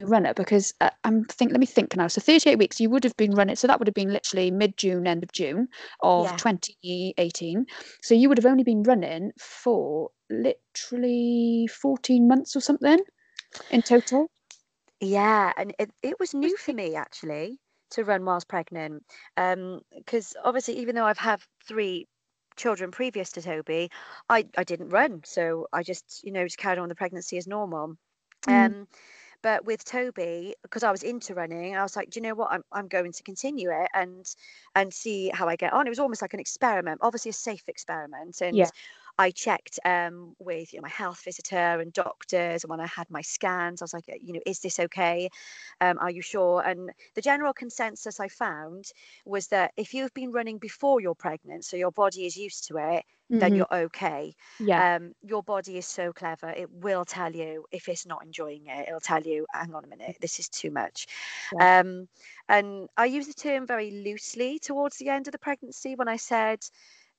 [0.00, 3.16] runner because uh, I'm think let me think now so 38 weeks you would have
[3.16, 5.68] been running so that would have been literally mid June end of June
[6.02, 6.36] of Yeah.
[6.36, 7.66] 2018
[8.02, 12.98] so you would have only been running for literally 14 months or something
[13.70, 14.30] in total
[15.00, 17.58] Yeah, and it, it was new for me actually
[17.90, 19.04] to run whilst pregnant.
[19.36, 22.06] Um, because obviously, even though I've had three
[22.56, 23.90] children previous to Toby,
[24.28, 25.22] I, I didn't run.
[25.24, 27.96] So I just, you know, just carried on the pregnancy as normal.
[28.46, 28.74] Mm.
[28.80, 28.88] Um,
[29.42, 32.52] but with Toby, because I was into running, I was like, do you know what?
[32.52, 34.26] I'm I'm going to continue it and
[34.74, 35.86] and see how I get on.
[35.86, 38.40] It was almost like an experiment, obviously a safe experiment.
[38.40, 38.70] And Yeah.
[39.18, 43.10] I checked um, with you know my health visitor and doctors, and when I had
[43.10, 45.28] my scans, I was like, you know, is this okay?
[45.80, 46.62] Um, are you sure?
[46.64, 48.86] And the general consensus I found
[49.24, 52.76] was that if you've been running before you're pregnant, so your body is used to
[52.78, 53.04] it,
[53.40, 53.56] then Mhm.
[53.56, 54.34] you're okay.
[54.58, 58.66] yeah Um, your body is so clever; it will tell you if it's not enjoying
[58.66, 58.88] it.
[58.88, 61.06] It'll tell you, "Hang on a minute, this is too much."
[61.50, 61.60] Yeah.
[61.60, 62.08] Um,
[62.48, 66.16] and I use the term very loosely towards the end of the pregnancy when I
[66.16, 66.60] said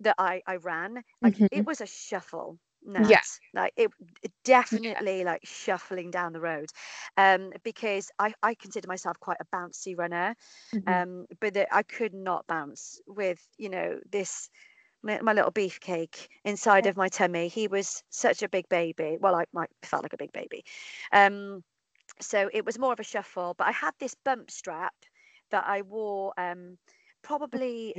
[0.02, 1.04] that I I ran.
[1.22, 1.48] Like Mhm.
[1.52, 2.60] it was a shuffle.
[2.98, 3.22] Yeah.
[3.22, 3.24] Nat.
[3.54, 3.92] Like it,
[4.24, 6.70] it definitely like shuffling down the road,
[7.18, 10.36] um, because I I consider myself quite a bouncy runner,
[10.74, 11.00] Mhm.
[11.04, 14.50] um, but that I could not bounce with you know this
[15.04, 16.88] my, my little beefcake inside Yeah.
[16.88, 17.48] of my tummy.
[17.50, 19.18] He was such a big baby.
[19.20, 20.64] Well, I, I felt like a big baby.
[21.12, 21.64] Um,
[22.22, 23.56] so it was more of a shuffle.
[23.58, 24.94] But I had this bump strap
[25.52, 26.78] that I wore um,
[27.24, 27.96] probably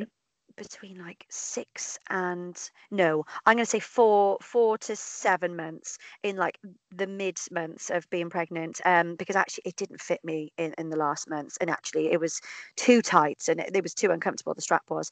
[0.61, 6.37] between like six and no, I'm going to say four, four to seven months in
[6.37, 6.59] like
[6.95, 8.79] the mid months of being pregnant.
[8.85, 12.21] Um, because actually it didn't fit me in, in the last months, and actually it
[12.21, 12.43] was
[12.77, 14.53] too tight and it, it was too uncomfortable.
[14.53, 15.11] The strap was,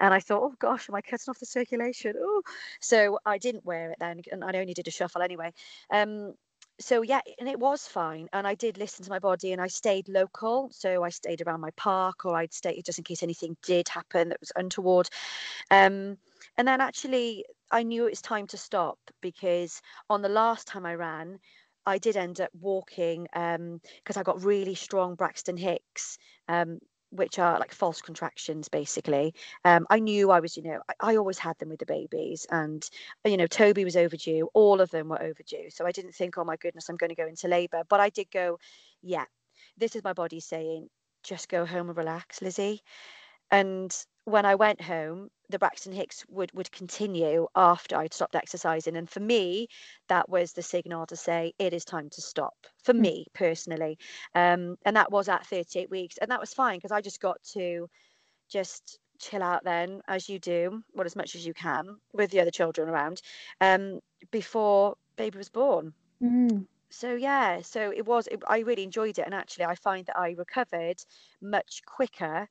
[0.00, 2.14] and I thought, oh gosh, am I cutting off the circulation?
[2.18, 2.42] Oh,
[2.80, 5.52] so I didn't wear it then, and I only did a shuffle anyway.
[5.92, 6.34] Um,
[6.80, 9.66] so yeah and it was fine and i did listen to my body and i
[9.66, 13.56] stayed local so i stayed around my park or i'd stay just in case anything
[13.62, 15.08] did happen that was untoward.
[15.70, 16.18] Um,
[16.56, 20.86] and then actually i knew it was time to stop because on the last time
[20.86, 21.38] i ran
[21.86, 23.80] I did end up walking because um,
[24.14, 26.80] I got really strong Braxton Hicks um,
[27.10, 29.34] which are like false contractions basically.
[29.64, 32.46] Um, i knew i was you know I, I, always had them with the babies
[32.50, 32.88] and
[33.24, 34.48] you know toby was overdue.
[34.54, 35.70] All of them were overdue.
[35.70, 38.10] So i didn't think oh my goodness i'm going to go into labor but i
[38.10, 38.58] did go
[39.02, 39.24] yeah
[39.76, 40.88] this is my body saying
[41.22, 42.82] just go home and relax lizzie.
[43.50, 43.94] And
[44.24, 48.96] when I went home, the Braxton Hicks would would continue after I'd stopped exercising.
[48.96, 49.68] And for me,
[50.08, 52.54] that was the signal to say it is time to stop.
[52.82, 53.00] For mm.
[53.00, 53.98] me personally,
[54.34, 57.42] um, and that was at 38 weeks, and that was fine because I just got
[57.54, 57.88] to
[58.48, 62.40] just chill out then, as you do, well as much as you can with the
[62.40, 63.20] other children around,
[63.60, 65.92] um, before baby was born.
[66.22, 66.66] Mm.
[66.90, 68.26] So yeah, so it was.
[68.28, 70.96] It, I really enjoyed it, and actually, I find that I recovered
[71.40, 72.48] much quicker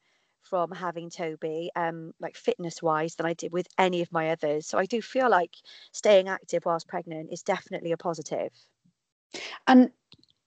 [0.49, 4.67] from having Toby, um, like fitness wise, than I did with any of my others.
[4.67, 5.55] So I do feel like
[5.91, 8.51] staying active whilst pregnant is definitely a positive.
[9.67, 9.91] And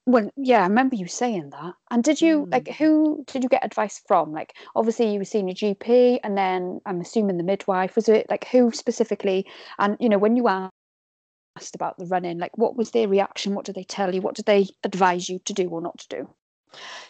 [0.06, 1.74] well, yeah, I remember you saying that.
[1.90, 2.52] And did you mm.
[2.52, 4.32] like who did you get advice from?
[4.32, 7.96] Like obviously you were seeing your GP and then I'm assuming the midwife.
[7.96, 9.46] Was it like who specifically?
[9.78, 13.54] And you know, when you asked about the running, like what was their reaction?
[13.54, 14.20] What did they tell you?
[14.20, 16.28] What did they advise you to do or not to do?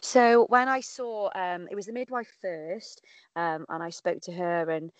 [0.01, 3.03] So when I saw, um, it was the midwife first,
[3.37, 4.91] um, and I spoke to her, and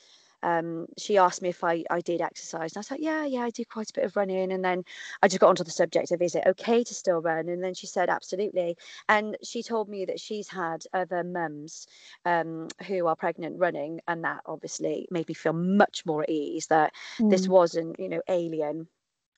[0.43, 2.73] um, she asked me if I, I did exercise.
[2.73, 4.53] And I was like, yeah, yeah, I do quite a bit of running.
[4.53, 4.85] And then
[5.23, 7.49] I just got onto the subject of, is it okay to still run?
[7.49, 8.77] And then she said, absolutely.
[9.09, 11.87] And she told me that she's had other mums
[12.25, 14.01] um, who are pregnant running.
[14.09, 17.31] And that obviously made me feel much more at ease that mm.
[17.31, 18.89] this wasn't, you know, alien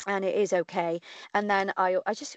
[0.06, 1.00] and it is okay.
[1.34, 2.36] And then I, I just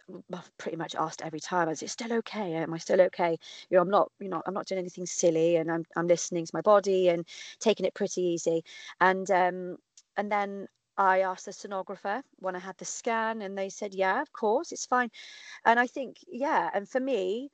[0.57, 2.53] pretty much asked every time, is it still okay?
[2.53, 3.37] Am I still okay?
[3.69, 6.45] You know, I'm not, you know, I'm not doing anything silly, and I'm, I'm listening
[6.45, 7.25] to my body and
[7.59, 8.63] taking it pretty easy.
[8.99, 9.77] And, um,
[10.17, 14.21] and then I asked the sonographer when I had the scan, and they said, yeah,
[14.21, 15.09] of course, it's fine.
[15.65, 17.51] And I think, yeah, and for me,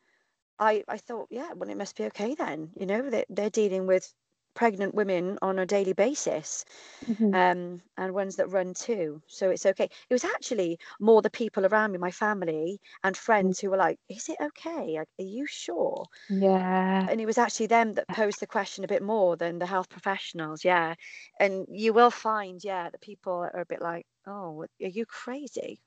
[0.59, 2.69] I, I thought, yeah, well, it must be okay then.
[2.75, 4.13] You know, they, they're dealing with
[4.53, 6.65] pregnant women on a daily basis
[7.05, 7.33] mm-hmm.
[7.33, 9.21] um, and ones that run too.
[9.27, 9.85] So it's okay.
[9.85, 13.97] It was actually more the people around me my family and friends who were like
[14.09, 14.97] is it okay?
[14.97, 16.05] Are you sure?
[16.29, 17.07] Yeah.
[17.09, 19.89] And it was actually them that posed the question a bit more than the health
[19.89, 20.95] professionals yeah.
[21.39, 25.81] And you will find yeah that people are a bit like oh are you crazy?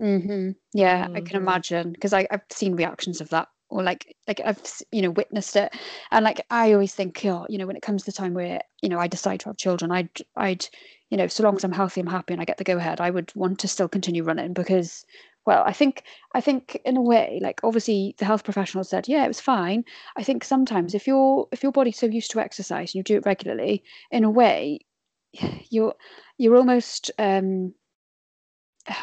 [0.00, 0.50] Mm-hmm.
[0.72, 1.16] yeah mm-hmm.
[1.16, 1.36] i can mm-hmm.
[1.36, 1.92] imagine.
[1.92, 4.62] Because i've seen reactions of that or like like I've
[4.92, 5.74] you know witnessed it.
[6.12, 8.60] And like I always think oh, you know when it comes to the time where
[8.80, 10.66] you know I decide to have children I'd I'd
[11.10, 13.00] you know so long as I'm healthy I'm happy and I get the go ahead
[13.00, 15.04] I would want to still continue running because
[15.44, 16.04] well I think
[16.34, 19.84] I think in a way like obviously the health professional said yeah it was fine.
[20.16, 23.16] I think sometimes if you're if your body's so used to exercise and you do
[23.16, 24.78] it regularly in a way
[25.68, 25.94] you're
[26.38, 27.74] you're almost um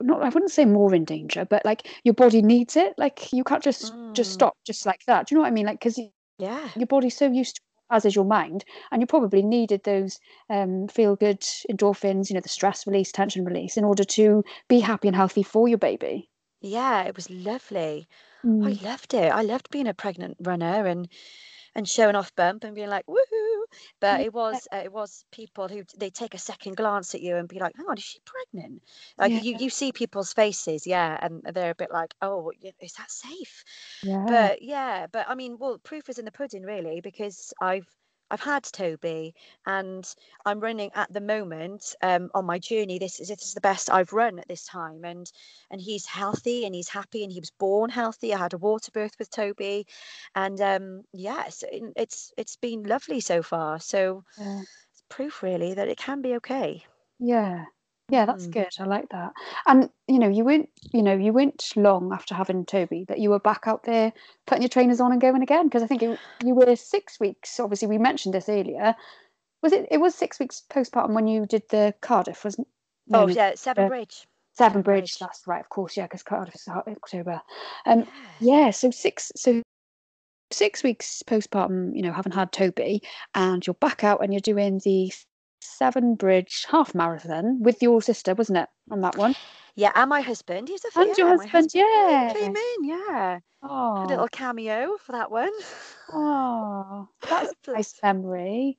[0.00, 2.94] not I wouldn't say more in danger, but like your body needs it.
[2.98, 4.14] Like you can't just mm.
[4.14, 5.26] just stop just like that.
[5.26, 5.66] Do you know what I mean?
[5.66, 6.00] Like because
[6.38, 10.18] yeah, your body's so used to as is your mind, and you probably needed those
[10.50, 14.80] um, feel good endorphins, you know, the stress release, tension release, in order to be
[14.80, 16.28] happy and healthy for your baby.
[16.60, 18.08] Yeah, it was lovely.
[18.44, 18.66] Mm.
[18.66, 19.32] I loved it.
[19.32, 21.08] I loved being a pregnant runner and
[21.78, 23.62] and showing off bump and being like woohoo.
[24.00, 27.36] But it was uh, it was people who they take a second glance at you
[27.36, 28.82] and be like oh is she pregnant?
[29.16, 29.40] Like yeah.
[29.40, 32.50] you you see people's faces yeah and they're a bit like oh
[32.80, 33.64] is that safe?
[34.02, 34.24] Yeah.
[34.26, 37.86] But yeah but i mean well proof is in the pudding really because i've
[38.30, 39.34] I've had Toby,
[39.66, 40.04] and
[40.44, 42.98] I'm running at the moment um, on my journey.
[42.98, 45.30] This is this is the best I've run at this time, and
[45.70, 48.34] and he's healthy and he's happy and he was born healthy.
[48.34, 49.86] I had a water birth with Toby,
[50.34, 51.64] and um, yes,
[51.96, 53.80] it's it's been lovely so far.
[53.80, 54.62] So yeah.
[54.92, 56.84] it's proof really that it can be okay.
[57.18, 57.64] Yeah,
[58.08, 58.52] yeah, that's mm.
[58.52, 58.68] good.
[58.78, 59.32] I like that.
[59.66, 63.30] And you know, you went, you know, you went long after having Toby that you
[63.30, 64.12] were back out there
[64.46, 67.60] putting your trainers on and going again because I think it, you were six weeks.
[67.60, 68.94] Obviously, we mentioned this earlier.
[69.62, 69.86] Was it?
[69.90, 72.68] It was six weeks postpartum when you did the Cardiff, wasn't?
[73.12, 74.26] Oh yeah, Severn Bridge.
[74.58, 77.40] Severn Bridge, that's right, of course, yeah, because Cardiff is October.
[77.86, 78.00] Um,
[78.40, 78.64] yeah.
[78.64, 79.62] yeah, so six, so
[80.50, 83.02] six weeks postpartum, you know, haven't had Toby,
[83.36, 85.12] and you're back out and you're doing the
[85.60, 89.34] Severn Bridge half marathon with your sister, wasn't it, on that one?
[89.76, 90.68] Yeah, and my husband.
[90.68, 92.32] He's a And your my husband, yeah.
[92.34, 92.84] came in.
[92.84, 95.52] Yeah, a little cameo for that one.
[96.12, 98.78] oh, that's a nice memory.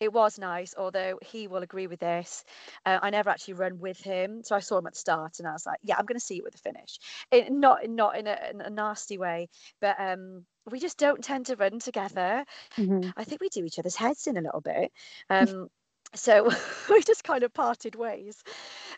[0.00, 2.44] It was nice, although he will agree with this.
[2.84, 5.48] Uh, I never actually run with him, so I saw him at the start, and
[5.48, 6.98] I was like, "Yeah, I'm going to see you at the finish."
[7.30, 9.48] It, not not in a, in a nasty way,
[9.80, 12.44] but um, we just don't tend to run together.
[12.76, 13.12] Mhm.
[13.16, 14.90] I think we do each other's heads in a little bit.
[15.30, 15.68] Um,
[16.14, 16.50] so
[16.90, 18.42] we just kind of parted ways.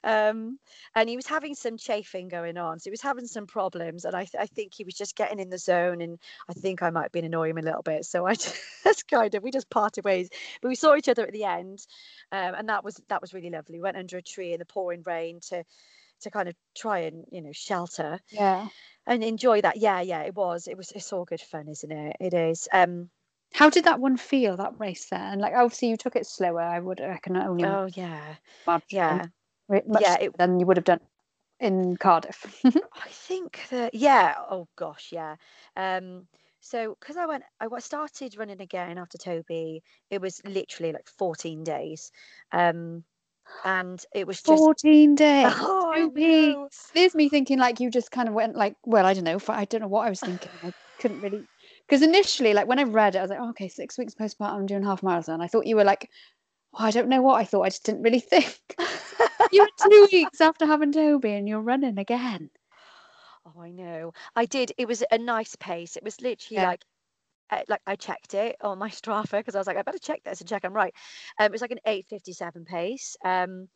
[0.04, 0.58] Um,
[0.94, 2.78] and he was having some chafing going on.
[2.78, 4.04] So he was having some problems.
[4.04, 6.00] And I, th- I think he was just getting in the zone.
[6.00, 8.04] And I think I might have been annoying him a little bit.
[8.04, 8.34] So I
[8.84, 10.28] just kind of, we just parted ways.
[10.60, 11.86] But we saw each other at the end.
[12.32, 13.78] Um, and that was, that was really lovely.
[13.78, 15.64] We went under a tree in the pouring rain to,
[16.20, 18.68] to kind of try and, you know, shelter Yeah.
[19.06, 19.76] and enjoy that.
[19.76, 20.66] Yeah, yeah, it was.
[20.68, 22.16] It was, it's all good fun, isn't it?
[22.20, 22.68] It is.
[22.72, 23.10] Um,
[23.54, 25.18] How did that one feel, that race there?
[25.20, 28.34] And Like, obviously, you took it slower, I would reckon, only oh, yeah.
[28.88, 29.26] Yeah.
[29.68, 31.00] Much Yeah, it- than you would have done
[31.60, 32.44] in Cardiff.
[32.92, 34.34] I think that yeah.
[34.50, 35.36] Oh gosh, yeah.
[35.76, 36.26] Um,
[36.60, 39.82] so because I went, I started running again after Toby.
[40.10, 42.12] It was literally like 14 days,
[42.52, 43.04] um,
[43.64, 45.52] and it was just 14 days.
[45.56, 46.90] Oh, I two weeks.
[46.94, 49.38] There's me thinking like you just kind of went like, well, I don't know.
[49.48, 50.50] I don't know what I was thinking.
[50.62, 51.46] I couldn't really.
[51.86, 54.66] Because initially, like when I read it, I was like, oh, okay, six weeks postpartum
[54.66, 55.40] doing half marathon.
[55.40, 56.10] I thought you were like,
[56.74, 57.62] oh, I don't know what I thought.
[57.62, 58.58] I just didn't really think.
[59.52, 62.50] you were two weeks after having Toby and you're running again.
[63.46, 64.12] Oh, I know.
[64.34, 64.72] I did.
[64.76, 65.96] It was a nice pace.
[65.96, 66.68] It was literally Yeah.
[66.70, 66.84] like,
[67.50, 70.24] uh, like I checked it on my Strava because I was like, I better check
[70.24, 70.92] this and check I'm right.
[71.38, 73.16] Um, it was like an 8:57 pace.
[73.24, 73.68] Um,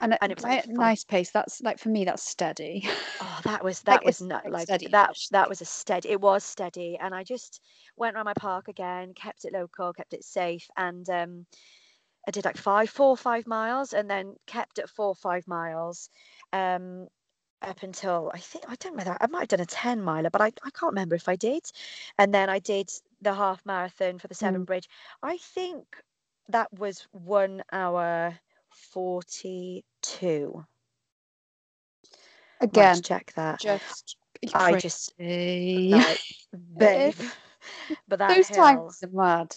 [0.00, 1.30] And, And it was like a nice pace.
[1.30, 2.88] That's like for me, that's steady.
[3.20, 5.16] Oh, that was Like, that was it's not like like steady that.
[5.30, 6.10] That was a steady.
[6.10, 7.60] It was steady, and I just
[7.96, 11.46] went around my park again, kept it local, kept it safe, and um,
[12.26, 16.10] I did like five, four, five miles, and then kept at four, five miles,
[16.52, 17.08] um,
[17.62, 19.16] up until I think I don't know.
[19.20, 21.64] I might have done a ten miler, but I I can't remember if I did,
[22.18, 22.90] and then I did
[23.20, 24.66] the half marathon for the Severn Mm.
[24.66, 24.88] Bridge.
[25.22, 26.02] I think
[26.48, 28.38] that was one hour
[28.92, 30.64] forty two.
[32.60, 33.60] Again, Let's check that.
[33.60, 34.16] just.
[34.54, 35.90] I just crazy.
[35.92, 36.18] like,
[36.78, 37.14] babe.
[38.08, 39.54] But that Those hill, times are mad.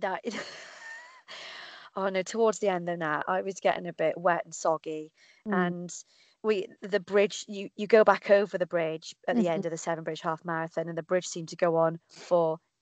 [0.00, 0.24] that
[1.96, 5.10] oh no, towards the end though that, I was getting a bit wet and soggy,
[5.46, 5.66] Mm.
[5.66, 5.94] and
[6.42, 9.78] we the bridge you you go back over the bridge at the end of the
[9.78, 11.98] Severn Bridge half marathon, and the bridge seemed to go on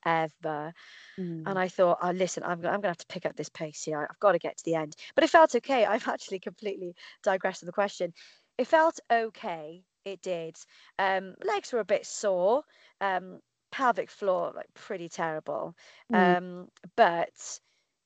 [0.07, 0.73] forever.
[1.19, 1.43] Mm.
[1.47, 3.83] And I thought, oh, listen, I'm, I'm going to have to pick up this pace
[3.85, 4.07] here.
[4.09, 4.95] I've got to get to the end.
[5.15, 5.85] But it felt okay.
[5.85, 8.13] I've actually completely digressed on the question.
[8.59, 9.83] It felt okay.
[10.05, 10.57] It did.
[10.99, 12.63] Um, legs were a bit sore.
[13.01, 13.41] Um,
[13.73, 15.75] pelvic floor like pretty terrible.
[16.13, 16.37] Mm.
[16.37, 17.59] Um, but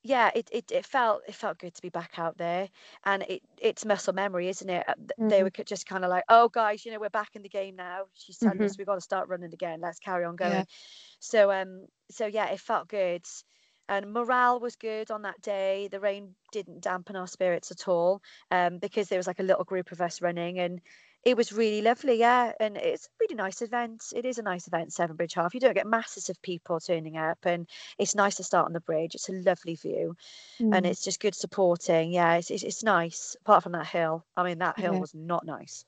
[0.03, 2.69] yeah, it, it it felt it felt good to be back out there,
[3.05, 4.87] and it it's muscle memory, isn't it?
[4.97, 7.49] Th- They were just kind of like, oh guys, you know, we're back in the
[7.49, 8.05] game now.
[8.15, 8.65] She's telling Mhm.
[8.65, 9.81] us we've got to start running again.
[9.81, 10.53] Let's carry on going.
[10.53, 10.65] Yeah.
[11.21, 13.25] So um, so yeah, it felt good,
[13.89, 15.89] and morale was good on that day.
[15.89, 19.65] The rain didn't dampen our spirits at all, um, because there was like a little
[19.65, 20.81] group of us running, and
[21.25, 22.19] it was really lovely.
[22.19, 24.05] Yeah, and it's a really nice event.
[24.15, 25.55] It is a nice event, Severn Bridge Half.
[25.55, 27.69] You don't get masses of people turning up, and
[27.99, 29.15] it's nice to start on the bridge.
[29.15, 30.17] It's a lovely view,
[30.59, 30.87] and Mm.
[30.87, 32.13] it's just good supporting.
[32.13, 33.37] Yeah, it's it's, it's nice.
[33.43, 35.01] Apart from that hill, I mean, that hill Yeah.
[35.01, 35.85] was not nice.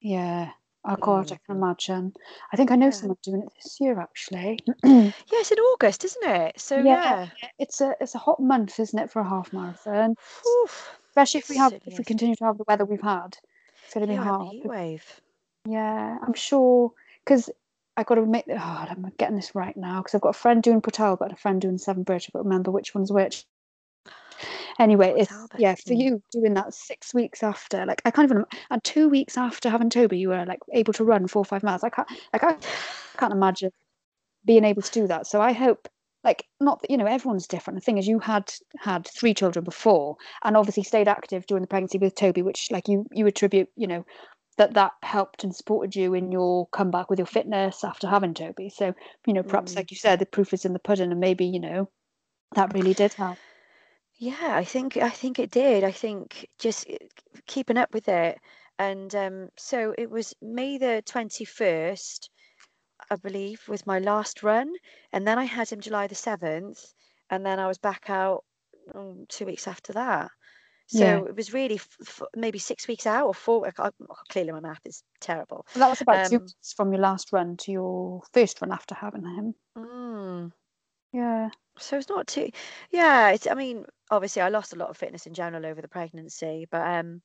[0.00, 0.50] Yeah.
[0.86, 2.12] Oh God, I can imagine.
[2.52, 2.90] I think I know Yeah.
[2.90, 4.58] someone doing it this year actually.
[4.84, 6.60] Yeah, it's in August, isn't it?
[6.60, 7.28] So yeah.
[7.42, 7.48] Yeah.
[7.58, 10.14] It's a it's a hot month, isn't it, for a half marathon?
[10.62, 10.98] Oof.
[11.08, 13.38] Especially if we have if we continue to have the weather we've had.
[13.94, 14.52] Gonna be Yeah, and hard.
[14.52, 15.20] heat wave.
[15.66, 16.92] Yeah, I'm sure
[17.24, 17.48] because
[17.96, 18.44] I got to make.
[18.50, 21.32] Oh, I'm getting this right now because I've got a friend doing Port Talbot and
[21.32, 22.26] a friend doing Severn Bridge.
[22.28, 23.46] I've got to remember which one's which.
[24.80, 27.86] Anyway, it's yeah for you doing that six weeks after.
[27.86, 28.44] Like I can't even.
[28.68, 31.62] And two weeks after having Toby, you were like able to run four or five
[31.62, 31.84] miles.
[31.84, 32.08] I can't.
[32.32, 32.56] Like I
[33.16, 33.70] can't imagine
[34.44, 35.28] being able to do that.
[35.28, 35.88] So I hope.
[36.24, 37.78] Like not that you know everyone's different.
[37.78, 41.68] The thing is, you had had three children before, and obviously stayed active during the
[41.68, 44.04] pregnancy with Toby, which like you you attribute you know
[44.56, 48.70] that that helped and supported you in your comeback with your fitness after having Toby.
[48.70, 48.94] So,
[49.26, 49.76] you know, perhaps Mm.
[49.76, 51.90] like you said, the proof is in the pudding, and maybe you know
[52.54, 53.40] that really did help.
[54.16, 55.84] Yeah, I think I think it did.
[55.84, 56.96] I think just uh,
[57.46, 58.40] keeping up with it,
[58.78, 62.30] and um, so it was May the twenty first,
[63.10, 64.74] I believe, was my last run,
[65.12, 66.94] and then I had him July the seventh,
[67.30, 68.44] and then I was back out
[68.94, 70.30] um, two weeks after that.
[70.86, 71.24] So Yeah.
[71.26, 73.66] it was really f- f- maybe six weeks out or four.
[73.66, 75.66] I can't- oh, clearly, my math is terrible.
[75.74, 78.94] That was about two Um, weeks from your last run to your first run after
[78.96, 79.54] having him.
[79.76, 80.52] Mm.
[81.12, 81.50] Yeah.
[81.78, 82.50] So it's not too,
[82.90, 83.30] yeah.
[83.30, 86.66] It's, I mean, obviously, I lost a lot of fitness in general over the pregnancy,
[86.70, 87.22] but um,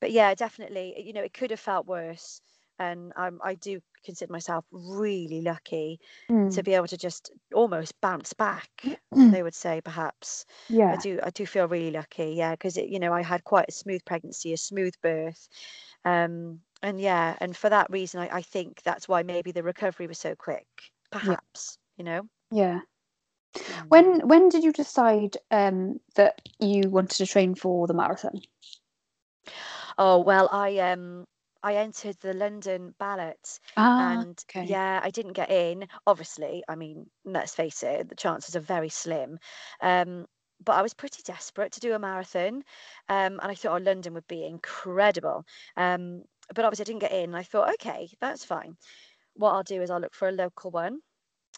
[0.00, 2.40] but yeah, definitely, you know, it could have felt worse.
[2.78, 6.00] And I'm, I do consider myself really lucky
[6.50, 6.62] to Mm.
[6.62, 8.70] be able to just almost bounce back.
[9.30, 10.46] They would say, perhaps.
[10.68, 10.92] Yeah.
[10.92, 13.72] I do, I do feel really lucky, yeah, because you know, I had quite a
[13.72, 15.48] smooth pregnancy, a smooth birth,
[16.04, 20.06] um, and yeah, and for that reason, I, I think that's why maybe the recovery
[20.06, 20.66] was so quick,
[21.10, 22.28] perhaps, you know.
[22.50, 22.80] Yeah.
[23.70, 23.88] Mm.
[23.88, 28.40] When when did you decide um, that you wanted to train for the marathon?
[29.98, 31.26] Oh, well, I um
[31.66, 34.76] I entered the London ballot Ah, and okay.
[34.76, 35.88] yeah, I didn't get in.
[36.06, 39.38] Obviously, I mean, let's face it, the chances are very slim.
[39.80, 40.26] Um,
[40.64, 42.64] but I was pretty desperate to do a marathon.
[43.08, 45.44] Um, and I thought, oh, London would be incredible.
[45.76, 46.22] Um,
[46.54, 47.30] but obviously I didn't get in.
[47.30, 48.76] And I thought, okay, that's fine.
[49.34, 51.00] What I'll do is I'll look for a local one.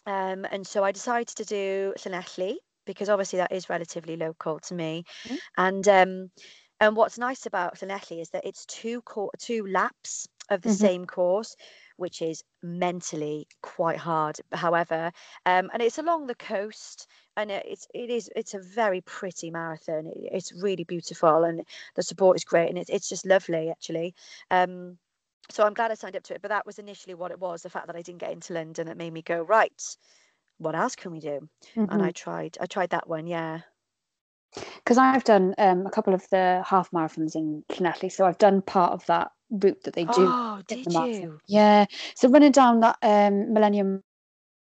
[0.05, 4.73] Um, and so I decided to do Llanelli because obviously that is relatively local to
[4.75, 5.03] me.
[5.25, 5.39] Mhm.
[5.57, 6.31] And um,
[6.79, 9.03] and what's nice about Llanelli is that it's two
[9.39, 10.89] two laps of the Mhm.
[10.89, 11.55] same course,
[11.97, 14.39] which is mentally quite hard.
[14.53, 15.11] However,
[15.45, 17.07] um, and it's along the coast,
[17.37, 20.07] and it, it's it is it's a very pretty marathon.
[20.07, 21.65] It, it's really beautiful, and
[21.95, 24.15] the support is great, and it's it's just lovely actually.
[24.51, 24.97] Um,
[25.51, 26.41] so I'm glad I signed up to it.
[26.41, 27.63] But that was initially what it was.
[27.63, 29.97] The fact that I didn't get into London that made me go right.
[30.59, 31.49] What else can we do?
[31.89, 32.03] And Mhm.
[32.03, 32.57] I tried.
[32.61, 33.27] I tried that one.
[33.27, 33.61] Yeah.
[34.55, 38.61] Because I've done um, a couple of the half marathons in Llanelli, so I've done
[38.61, 41.27] part of that route that they do Oh, did marathon.
[41.27, 41.39] you?
[41.47, 41.85] Yeah,
[42.15, 44.03] so running down that um, Millennium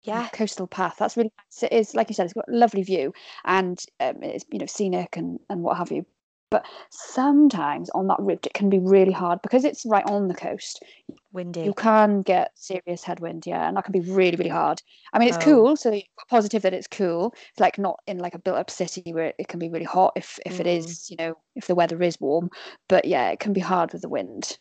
[0.03, 0.29] Yeah.
[0.31, 1.63] coastal path, that's really nice.
[1.63, 3.13] It is, like you said, it's got a lovely view
[3.45, 6.05] and um, it's you know scenic and and what have you.
[6.53, 10.35] But sometimes on that route it can be really hard because it's right on the
[10.35, 10.83] coast.
[11.31, 11.63] Windy.
[11.63, 14.79] You can get serious headwind, yeah, and that can be really, really hard.
[15.13, 15.43] I mean, it's Oh.
[15.43, 15.99] cool, so
[16.29, 17.33] positive that it's cool.
[17.49, 20.37] It's like not in like a built-up city where it can be really hot if
[20.45, 20.77] if it Mm.
[20.77, 22.51] is, you know, if the weather is warm.
[22.87, 24.59] But yeah, it can be hard with the wind.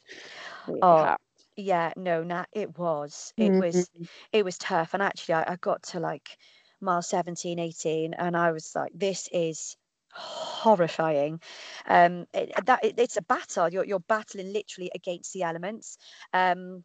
[0.67, 1.19] Really Oh, hard.
[1.57, 3.35] Yeah, no, nah, it was.
[3.37, 4.09] It was Mhm.
[4.33, 4.95] it was tough.
[4.95, 6.39] And actually I, I got to like
[6.81, 9.77] mile 17, 18, and I was like, this is
[10.13, 11.41] horrifying.
[11.87, 13.69] Um it, that it, it's a battle.
[13.69, 15.99] You're you're battling literally against the elements.
[16.33, 16.85] Um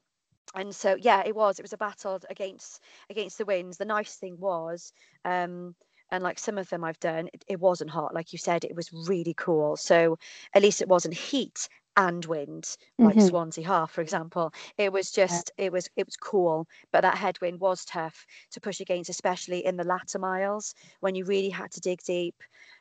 [0.55, 1.59] and so yeah, it was.
[1.59, 3.77] It was a battle against against the winds.
[3.77, 4.93] The nice thing was,
[5.25, 5.75] um,
[6.11, 8.13] and like some of them I've done, it, it wasn't hot.
[8.13, 9.75] Like you said, it was really cool.
[9.75, 10.17] So
[10.53, 11.67] at least it wasn't heat
[11.97, 13.21] and wind, like Mhm.
[13.21, 14.53] Swansea Half, for example.
[14.77, 15.41] It was Yeah.
[15.41, 16.67] just it was it was cool.
[16.91, 21.25] But that headwind was tough to push against, especially in the latter miles when you
[21.25, 22.35] really had to dig deep.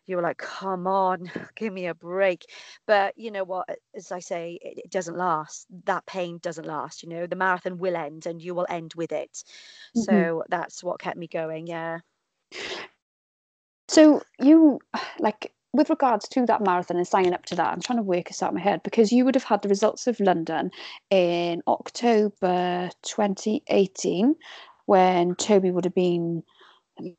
[0.07, 2.45] You were like, come on, give me a break.
[2.87, 3.69] But you know what?
[3.95, 5.67] As I say, it, it doesn't last.
[5.87, 7.03] That pain doesn't last.
[7.03, 9.43] You know, the marathon will end and you will end with it.
[9.95, 10.31] Mhm.
[10.33, 11.67] So that's what kept me going.
[11.67, 12.01] Yeah.
[13.89, 14.81] So you
[15.21, 18.29] like with regards to that marathon and signing up to that, I'm trying to work
[18.29, 20.71] this out in my head because you would have had the results of London
[21.11, 24.35] in October 2018
[24.87, 26.43] when Toby would have been
[26.99, 27.15] let me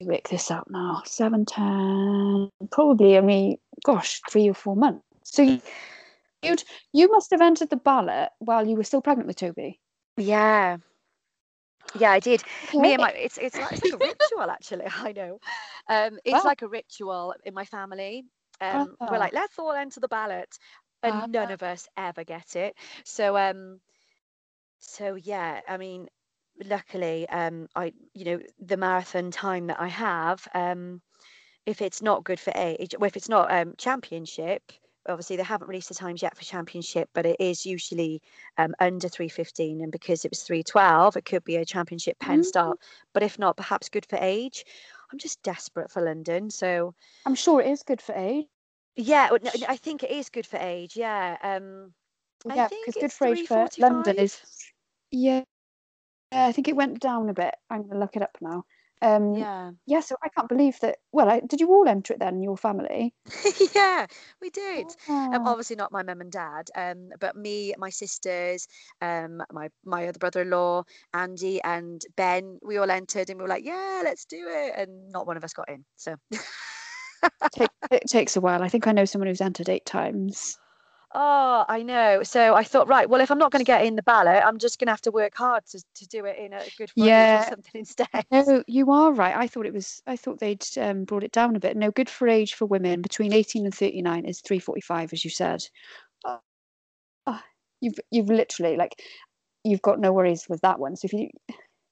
[0.00, 1.02] work this out now.
[1.04, 5.04] Seven, ten, probably I mean, gosh, three or four months.
[5.24, 5.62] So you-
[6.42, 9.80] you'd you must have entered the ballot while you were still pregnant with Toby.
[10.16, 10.78] Yeah.
[11.94, 12.42] Yeah, I did.
[12.78, 14.86] Me and my it's it's like, it's like a ritual actually.
[14.96, 15.38] I know.
[15.88, 16.44] Um, it's Wow.
[16.44, 18.24] like a ritual in my family.
[18.60, 19.20] Um, we're Ah.
[19.20, 20.48] like, let's all enter the ballot,
[21.02, 21.52] and none Ah.
[21.52, 22.74] of us ever get it.
[23.04, 23.80] So um,
[24.80, 26.08] so yeah, I mean,
[26.64, 31.00] luckily, um, I you know the marathon time that I have, um,
[31.66, 34.72] if it's not good for age, well, if it's not um championship,
[35.10, 38.22] obviously they haven't released the times yet for championship, but it is usually
[38.58, 42.44] um under 315, and because it was 312, it could be a championship pen Mm.
[42.44, 42.78] start.
[43.12, 44.64] But if not, perhaps good for age.
[45.12, 46.94] I'm just desperate for London, so
[47.26, 48.46] I'm sure it is good for age.
[48.96, 49.30] yeah,
[49.68, 50.96] I think it is good for age.
[50.96, 51.92] Yeah, um,
[52.54, 54.40] Yeah, because good for age for London is
[55.10, 55.42] yeah.
[56.32, 57.54] Yeah, I think it went down a bit.
[57.68, 58.64] I'm gonna look it up now.
[59.02, 59.70] Um, Yeah.
[59.86, 60.98] yeah, so I can't believe that.
[61.12, 63.14] Well, I, did you all enter it then your family?
[63.74, 64.06] yeah,
[64.40, 64.86] we did.
[65.08, 68.68] Um, Oh, obviously not my mum and dad, um, but me, my sisters,
[69.00, 70.84] um, my my other brother-in-law,
[71.14, 74.74] Andy and Ben, we all entered and we were like, yeah, let's do it.
[74.76, 75.84] And not one of us got in.
[75.96, 76.16] So
[77.90, 78.62] it takes a while.
[78.62, 80.58] I think I know someone who's entered eight times.
[81.12, 82.22] Oh, I know.
[82.22, 84.58] So I thought, right, well, if I'm not going to get in the ballot, I'm
[84.58, 87.40] just going to have to work hard to, to do it in a good Yeah.
[87.40, 88.24] or something instead.
[88.30, 89.34] No, you are right.
[89.34, 90.00] I thought it was.
[90.06, 91.76] I thought they'd um, brought it down a bit.
[91.76, 95.12] No, good for age for women between eighteen and thirty nine is three forty five,
[95.12, 95.64] as you said.
[96.24, 96.38] Oh,
[97.26, 97.40] oh,
[97.80, 98.94] you've you've literally like
[99.64, 100.96] you've got no worries with that one.
[100.96, 101.28] So if you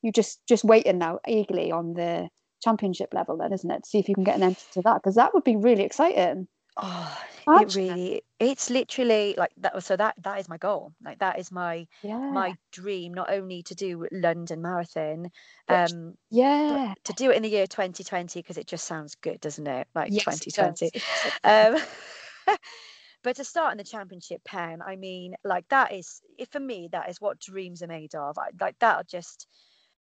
[0.02, 2.28] you just just waiting now eagerly on the
[2.62, 3.86] championship level, then isn't it?
[3.86, 6.46] See if you can get an entry to that because that would be really exciting.
[6.80, 9.82] Oh, it really, it's literally like that.
[9.82, 10.92] So that that is my goal.
[11.04, 15.30] Like that is my Yeah, my dream, not only to do London Marathon,
[15.68, 16.94] um, yeah.
[17.04, 19.88] to do it in the year 2020 because it just sounds good, doesn't it?
[19.94, 20.90] Like Yes, 2020.
[20.94, 21.02] It.
[21.44, 22.56] Um,
[23.24, 26.88] but to start in the championship pen, I mean, like that is if for me
[26.92, 28.38] that is what dreams are made of.
[28.38, 29.48] I, like that'll just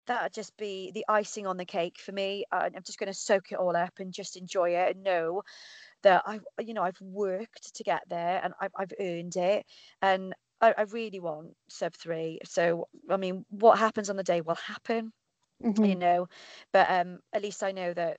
[0.08, 2.46] that'll just be the icing on the cake for me.
[2.52, 5.42] I'm just going to soak it all up and just enjoy it and know
[6.06, 9.66] that I, you know, I've worked to get there and I've, I've earned it,
[10.02, 12.40] and I, I really want sub three.
[12.46, 15.14] So I mean, what happens on the day will happen
[15.84, 15.98] you Mhm.
[15.98, 16.28] know
[16.74, 18.18] but um at least i know that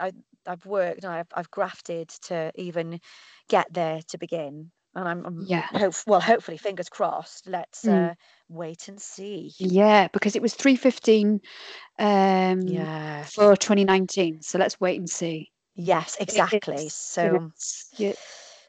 [0.00, 0.12] I, I
[0.46, 3.00] i've worked and i've i've grafted to even
[3.48, 5.68] get there to begin and i'm, I'm Yeah.
[5.74, 8.10] hope well hopefully fingers crossed let's Mm.
[8.10, 8.14] uh
[8.48, 11.40] wait and see Yeah, because it was three fifteen
[11.98, 14.42] um yeah for twenty nineteen.
[14.42, 15.50] So let's wait and see.
[15.74, 17.50] Yes exactly it's, so
[17.96, 18.12] yeah,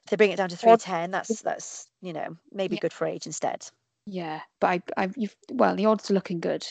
[0.10, 2.82] they bring it down to 310 that's that's you know maybe Yeah.
[2.82, 3.68] good for age instead
[4.08, 6.66] yeah, but I, I, you've well, the odds are looking good.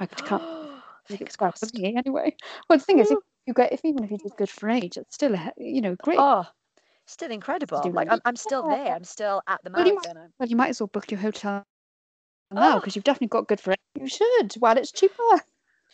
[0.00, 0.42] I can't.
[1.06, 2.34] fingers well, crossed anyway.
[2.68, 4.96] Well, the thing is, if you get, if even if you did good for age,
[4.96, 6.18] it's still, a, you know, great.
[6.18, 6.44] oh
[7.06, 8.76] still incredible like I'm, I'm still well.
[8.84, 10.08] there i'm still at the Well, you might-
[10.40, 11.62] Well, you might as well book your hotel
[12.50, 12.80] now Oh.
[12.80, 13.78] because you've definitely got good for age.
[14.00, 15.22] You should while it's cheaper.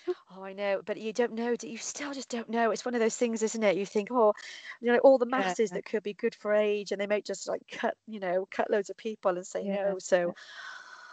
[0.08, 1.54] Oh, I know, but you don't know.
[1.56, 2.70] do You still just don't know.
[2.70, 3.76] It's one of those things, isn't it?
[3.76, 4.32] You think, oh,
[4.80, 5.54] you know, all the Yeah.
[5.54, 8.46] masses that could be good for age, and they might just like cut, you know,
[8.50, 9.76] cut loads of people and say Yeah.
[9.84, 9.98] no.
[9.98, 10.34] So,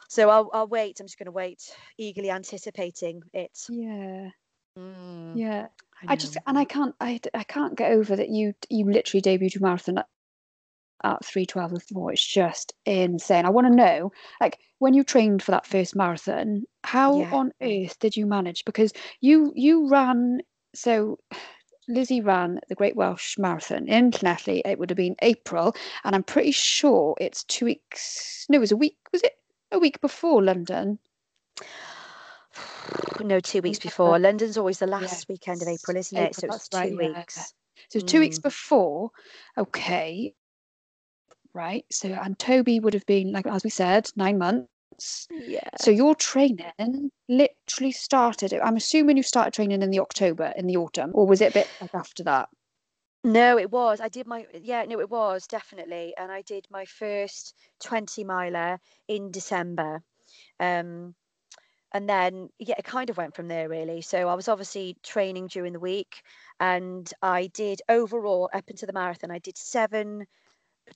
[0.10, 1.00] so I'll I'll wait.
[1.00, 3.70] I'm just going to wait, eagerly anticipating it.
[3.70, 4.32] Yeah,
[4.78, 5.68] Mm, yeah.
[6.02, 9.22] I I just and I can't, I, I can't get over that you you literally
[9.22, 10.04] debuted your marathon
[11.04, 12.12] at, at three twelve and four.
[12.12, 13.46] It's just insane.
[13.46, 17.34] I want to know, like, when you trained for that first marathon, how Yeah.
[17.34, 18.66] on earth did you manage?
[18.66, 20.42] Because you you ran
[20.74, 21.20] so.
[21.92, 24.62] Lizzie ran the Great Welsh Marathon in Llanelli.
[24.64, 28.46] It would have been April, and I'm pretty sure it's two weeks.
[28.48, 28.98] No, it was a week.
[29.12, 29.34] Was it
[29.72, 31.00] a week before London?
[33.22, 34.18] No, two weeks before.
[34.18, 36.36] London's always the last weekend of April, isn't it?
[36.36, 37.18] So April, it's that's right, two yeah.
[37.18, 37.54] weeks.
[37.90, 38.44] So two weeks Mm.
[38.44, 39.12] before,
[39.58, 40.34] okay,
[41.54, 41.86] right?
[41.92, 45.28] So and Toby would have been like as we said, nine months.
[45.30, 45.70] Yeah.
[45.80, 48.54] So your training literally started.
[48.54, 51.54] I'm assuming you started training in the October, in the autumn, or was it a
[51.54, 52.50] bit like after that?
[53.24, 54.00] No, it was.
[54.00, 58.80] I did my yeah, no, it was definitely, and I did my first twenty miler
[59.10, 60.02] in December,
[60.60, 61.16] um,
[61.94, 64.02] and then yeah, it kind of went from there really.
[64.02, 66.22] So I was obviously training during the week,
[66.62, 69.32] and I did overall up into the marathon.
[69.32, 70.26] I did seven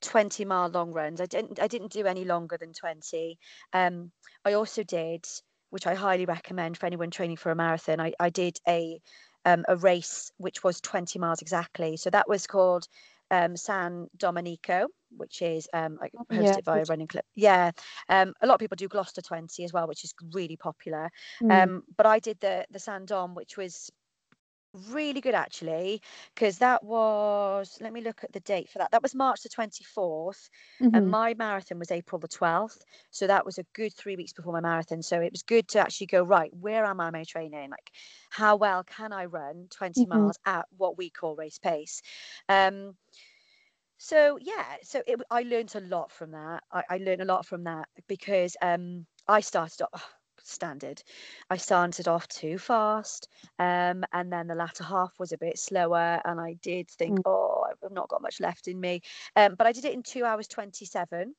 [0.02, 1.22] 20 mile long runs.
[1.22, 3.38] I didn't I didn't do any longer than 20.
[3.74, 4.12] Um,
[4.46, 5.26] I also did,
[5.70, 8.00] which I highly recommend for anyone training for a marathon.
[8.00, 9.00] I, I did a
[9.46, 11.98] um, a race which was 20 miles exactly.
[11.98, 12.88] So that was called
[13.32, 17.26] um, San Domenico, which is um, like Oh, yeah, hosted by a running club.
[17.36, 17.72] Yeah,
[18.10, 21.10] um, a lot of people do Gloucester 20 as well, which is really popular.
[21.42, 23.90] Mm, Um, but I did the the San Dom, which was
[24.74, 26.02] really good actually,
[26.34, 28.92] because that was let me look at the date for that.
[28.92, 30.50] That was March the 24th,
[30.94, 31.10] and mhm.
[31.10, 32.84] my marathon was April the 12th.
[33.12, 35.02] So that was a good three weeks before my marathon.
[35.02, 37.70] So it was good to actually go, right, where am I my training?
[37.70, 37.92] Like,
[38.30, 40.08] how well can I run 20 Mhm.
[40.08, 42.02] miles at what we call race pace?
[42.50, 42.98] Um,
[43.98, 46.64] so yeah, so it, I learned a lot from that.
[46.72, 50.14] I, I learned a lot from that because um, I started off
[50.44, 51.02] standard.
[51.50, 53.28] I started off too fast,
[53.60, 57.24] um, and then the latter half was a bit slower, and I did think, Mm.
[57.26, 59.02] oh, I've not got much left in me.
[59.36, 61.36] Um, but I did it in two hours twenty-seven,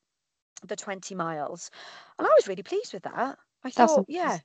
[0.67, 1.71] the twenty miles,
[2.19, 3.39] and I was really pleased with that.
[3.65, 4.39] I That's thought, yeah,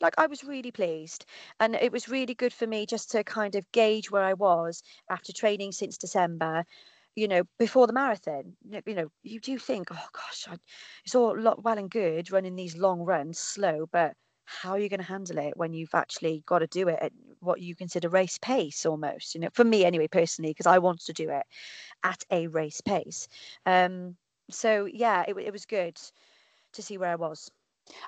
[0.00, 1.26] like I was really pleased,
[1.60, 4.82] and it was really good for me just to kind of gauge where I was
[5.08, 6.64] after training since December.
[7.14, 8.56] You know, before the marathon,
[8.86, 10.56] you know, you do think, oh gosh, I,
[11.04, 14.88] it's all lot well and good running these long runs slow, but how are you
[14.88, 18.08] going to handle it when you've actually got to do it at what you consider
[18.08, 19.34] race pace almost?
[19.34, 21.44] You know, for me anyway, personally, because I wanted to do it
[22.04, 23.28] at a race pace.
[23.66, 24.16] Um,
[24.50, 25.98] so yeah, it, it was good
[26.72, 27.50] to see where I was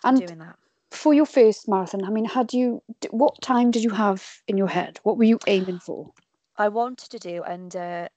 [0.04, 0.58] And doing that.
[0.92, 4.68] for your first marathon, I mean, had you what time did you have in your
[4.68, 5.00] head?
[5.02, 6.12] What were you aiming for?
[6.56, 8.08] I wanted to do under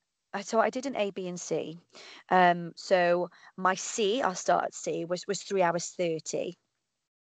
[0.42, 1.80] so I did an A, B, and C.
[2.30, 6.58] Um, so my C, I'll start at C, was was three hours thirty.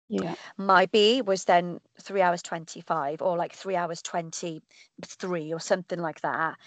[0.08, 0.34] Yeah.
[0.58, 6.20] My B was then three hours 25 or like three hours 23 or something like
[6.20, 6.58] that.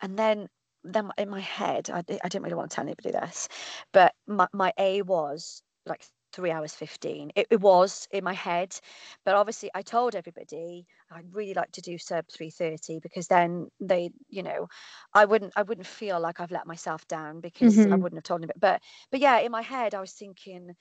[0.00, 0.48] And then
[0.84, 3.48] then in my head, I, I didn't really want to tell anybody this,
[3.92, 7.32] but my, my A was like three hours 15.
[7.36, 8.78] It, it was in my head,
[9.24, 14.10] but obviously I told everybody I'd really like to do sub 330 because then they,
[14.28, 14.68] you know,
[15.14, 17.98] I wouldn't I wouldn't feel like I've let myself down because I Mhm.
[17.98, 18.58] wouldn't have told anybody.
[18.60, 20.74] But but yeah, in my head I was thinking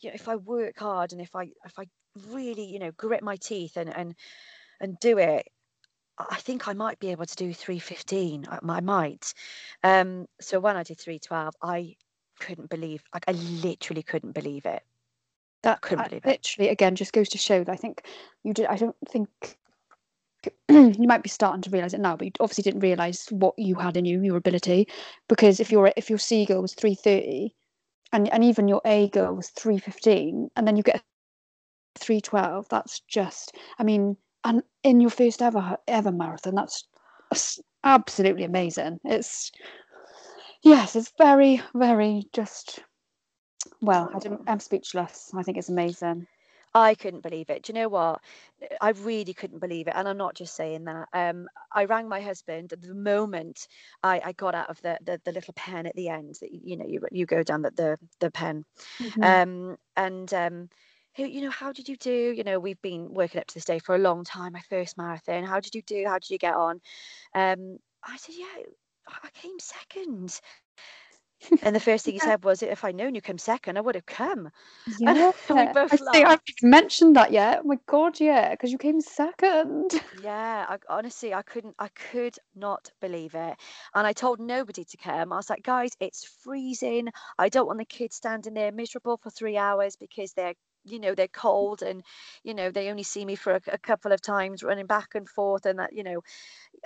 [0.00, 1.86] you know, if I work hard and if I if I
[2.28, 4.14] really, you know, grit my teeth and and
[4.80, 5.48] and do it,
[6.18, 8.46] I think I might be able to do 315.
[8.48, 9.34] I, I might.
[9.82, 11.96] Um, so when I did 312, I
[12.38, 14.82] couldn't believe, like I literally couldn't believe it.
[15.62, 16.28] That Couldn't uh, believe it.
[16.28, 18.02] literally again just goes to show that I think
[18.44, 18.66] you did.
[18.66, 19.28] I don't think
[20.68, 23.74] you might be starting to realize it now, but you obviously didn't realize what you
[23.74, 24.86] had in you, your ability,
[25.28, 27.54] because if your if your C girl was three thirty,
[28.12, 31.02] and and even your A girl was three fifteen, and then you get
[31.96, 33.56] three twelve, that's just.
[33.78, 36.84] I mean, and in your first ever ever marathon, that's
[37.84, 39.00] absolutely amazing.
[39.04, 39.50] It's
[40.62, 42.80] yes, it's very very just.
[43.80, 45.32] Well, I I'm speechless.
[45.34, 46.26] I think it's amazing.
[46.74, 47.62] I couldn't believe it.
[47.62, 48.20] Do you know what?
[48.80, 49.94] I really couldn't believe it.
[49.96, 51.08] And I'm not just saying that.
[51.12, 53.66] Um, I rang my husband the moment
[54.02, 56.76] I, I got out of the, the the little pen at the end that you
[56.76, 58.64] know you you go down the the, the pen.
[59.00, 59.24] Mhm.
[59.24, 60.68] Um, and um,
[61.16, 62.32] you know, how did you do?
[62.36, 64.52] You know, we've been working up to this day for a long time.
[64.52, 65.44] My first marathon.
[65.44, 66.04] How did you do?
[66.06, 66.80] How did you get on?
[67.34, 68.62] Um, I said, yeah,
[69.22, 70.40] I came second.
[71.62, 73.94] And the first thing he said was, if I'd known you come second, I would
[73.94, 74.50] have come.
[74.98, 76.22] Yeah, we both I see.
[76.22, 76.24] laughed.
[76.24, 77.60] I've even mentioned that yet.
[77.62, 79.92] Oh my god, yeah, because you came second.
[80.10, 83.56] Yeah, I, honestly, I couldn't, I could not believe it.
[83.94, 85.32] And I told nobody to come.
[85.32, 87.08] I was like, guys, it's freezing.
[87.38, 90.54] I don't want the kids standing there miserable for three hours because they're,
[90.90, 92.04] you know, they're cold and,
[92.42, 95.28] you know, they only see me for a, a couple of times running back and
[95.28, 95.66] forth.
[95.66, 96.22] And that, you know,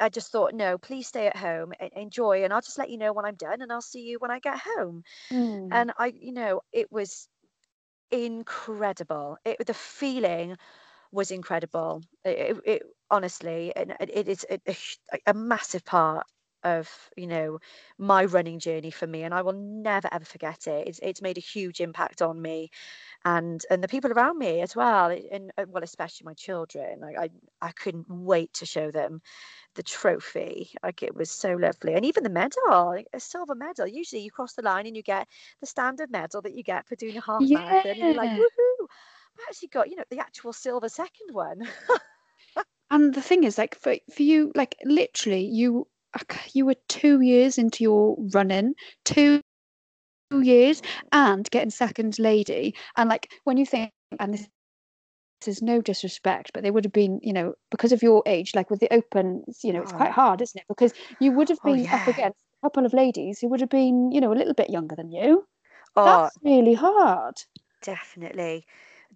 [0.01, 2.99] I just thought, no, please stay at home, e- enjoy, and I'll just let you
[2.99, 5.05] know when I'm done and I'll see you when I get home.
[5.33, 5.73] Mm.
[5.73, 7.29] And I, you know, it was
[8.11, 9.39] incredible.
[9.45, 10.57] It, the feeling
[11.13, 12.03] was incredible.
[12.25, 14.77] It, it, it honestly, and it, it is a, a,
[15.29, 16.27] a massive part
[16.65, 17.59] of you know
[17.99, 20.89] my running journey for me, and I will never ever forget it.
[20.89, 22.71] It's it's made a huge impact on me,
[23.25, 27.01] and and the people around me as well, a- and uh, well, especially my children.
[27.01, 29.23] Like I I couldn't wait to show them
[29.75, 30.71] the trophy.
[30.83, 33.87] Like it was so lovely, and even the medal, a silver medal.
[33.87, 35.29] Usually, you cross the line and you get
[35.61, 38.39] the standard medal that you get for doing a half marathon, and you're like, Yeah.
[38.39, 38.87] woohoo!
[39.39, 41.63] I actually got you know the actual silver second one.
[42.91, 45.89] And the thing is, like for for you, like literally, you
[46.53, 49.41] you were two years into your running, two
[50.33, 50.83] years,
[51.13, 52.75] and getting second lady.
[52.97, 54.49] And like when you think, and this,
[55.41, 58.55] this is no disrespect, but they would have been, you know, because of your age,
[58.55, 60.67] like with the open, you know, it's quite Oh, hard, isn't it?
[60.69, 63.71] Because you would have oh been up against a couple of ladies who would have
[63.71, 65.45] been, you know, a little bit younger than you.
[65.97, 67.35] Oh, That's really hard.
[67.83, 68.67] definitely,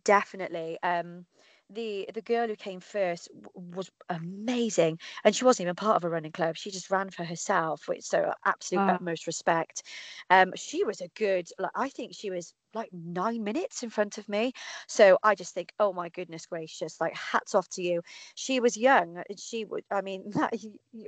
[0.05, 0.79] definitely.
[0.83, 1.27] Um,
[1.71, 6.05] the the girl who came first w- was amazing, and she wasn't even part of
[6.05, 6.57] a running club.
[6.57, 8.89] She just ran for herself, which so uh, absolute Wow.
[8.89, 9.83] utmost respect.
[10.31, 14.19] Um, she was a good, like I think she was like nine minutes in front
[14.19, 14.53] of me.
[14.89, 18.03] So I just think, oh my goodness gracious, like hats off to you.
[18.35, 19.23] She was young.
[19.29, 20.55] and She would, I mean, that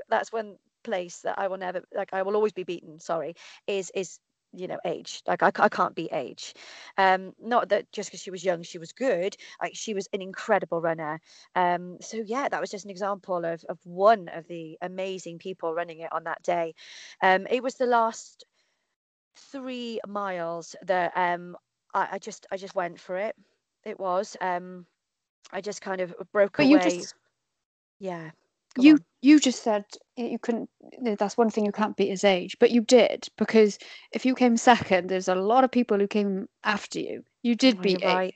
[0.08, 3.00] that's one place that I will never, like I will always be beaten.
[3.00, 3.34] Sorry,
[3.66, 4.18] is is
[4.52, 6.54] you know age like i, I can't beat age
[6.96, 10.22] um not that just because she was young she was good like she was an
[10.22, 11.20] incredible runner.
[11.54, 15.74] Um so yeah that was just an example of of one of the amazing people
[15.74, 16.74] running it on that day.
[17.22, 18.44] Um it was the last
[19.36, 21.56] three miles that um
[21.94, 23.34] I, I just I just went for it.
[23.84, 24.86] It was um
[25.52, 26.80] I just kind of broke But you away.
[26.80, 27.14] just
[27.98, 28.30] yeah
[28.74, 29.84] go you on you just said
[30.16, 30.70] you couldn't
[31.18, 33.78] that's one thing you can't beat is age but you did because
[34.12, 37.24] if you came second there's a lot of people who came after you.
[37.42, 38.34] You did oh, beat you're right.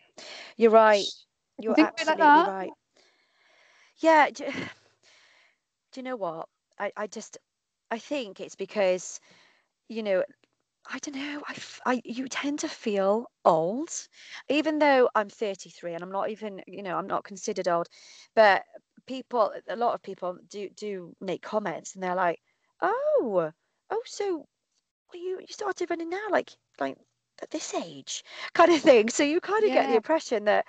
[0.57, 1.05] you're right.
[1.59, 2.71] You you're of like absolutely right.
[3.99, 4.45] Yeah do,
[5.93, 6.49] do you know what?
[6.79, 7.39] I, I just
[7.91, 9.21] I think it's because
[9.89, 10.25] you know
[10.91, 11.55] I don't know I,
[11.87, 13.91] I you tend to feel old
[14.49, 17.89] even though I'm 33 and I'm not even you know I'm not considered old
[18.35, 18.65] but
[19.07, 22.41] people a lot of people do do make comments and they're like
[22.81, 23.51] oh
[23.91, 24.47] oh so
[25.15, 26.51] you you started running now like
[26.81, 26.97] like
[27.43, 28.25] at this age
[28.55, 30.65] kind of thing so you kind of get the impression that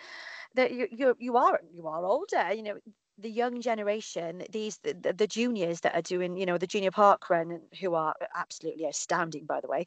[0.55, 2.77] that you you you are you are older you know
[3.19, 7.29] the young generation, these the, the, juniors that are doing, you know, the junior park
[7.29, 9.85] run, who are absolutely astounding, by the way.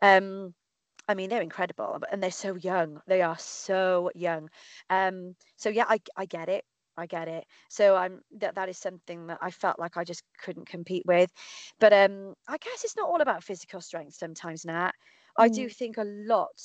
[0.00, 0.54] Um,
[1.08, 3.00] I mean, they're incredible, and they're so young.
[3.06, 4.50] They are so young.
[4.88, 6.64] Um, so yeah, I I get it.
[7.00, 7.44] I get it.
[7.68, 11.30] So I'm that that is something that I felt like I just couldn't compete with.
[11.78, 14.92] But um, I guess it's not all about physical strength sometimes, Nat.
[15.38, 15.74] I do mm.
[15.74, 16.60] think a lot,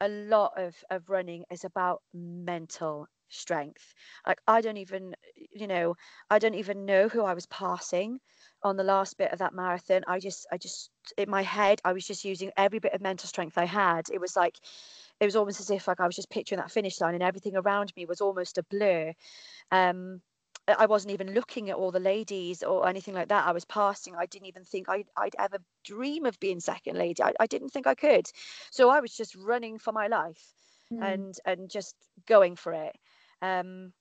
[0.00, 3.94] a lot of of running is about mental strength.
[4.26, 5.14] Like I don't even,
[5.52, 5.94] you know,
[6.30, 8.18] I don't even know who I was passing
[8.62, 10.02] on the last bit of that marathon.
[10.06, 13.28] I just, I just in my head, I was just using every bit of mental
[13.28, 14.06] strength I had.
[14.12, 14.56] It was like,
[15.20, 17.56] it was almost as if like I was just picturing that finish line, and everything
[17.56, 19.12] around me was almost a blur.
[19.70, 20.20] Um,
[20.78, 23.46] I wasn't even looking at all the ladies or anything like that.
[23.46, 24.14] I was passing.
[24.16, 27.22] I didn't even think I'd, I'd ever dream of being second lady.
[27.22, 28.30] I, I didn't think I could.
[28.70, 30.40] So I was just running for my life
[30.92, 31.02] mm.
[31.02, 31.94] and and just
[32.26, 32.96] going for it.
[33.42, 33.92] Um,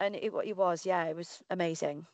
[0.00, 2.06] and it, it was, yeah, it was amazing.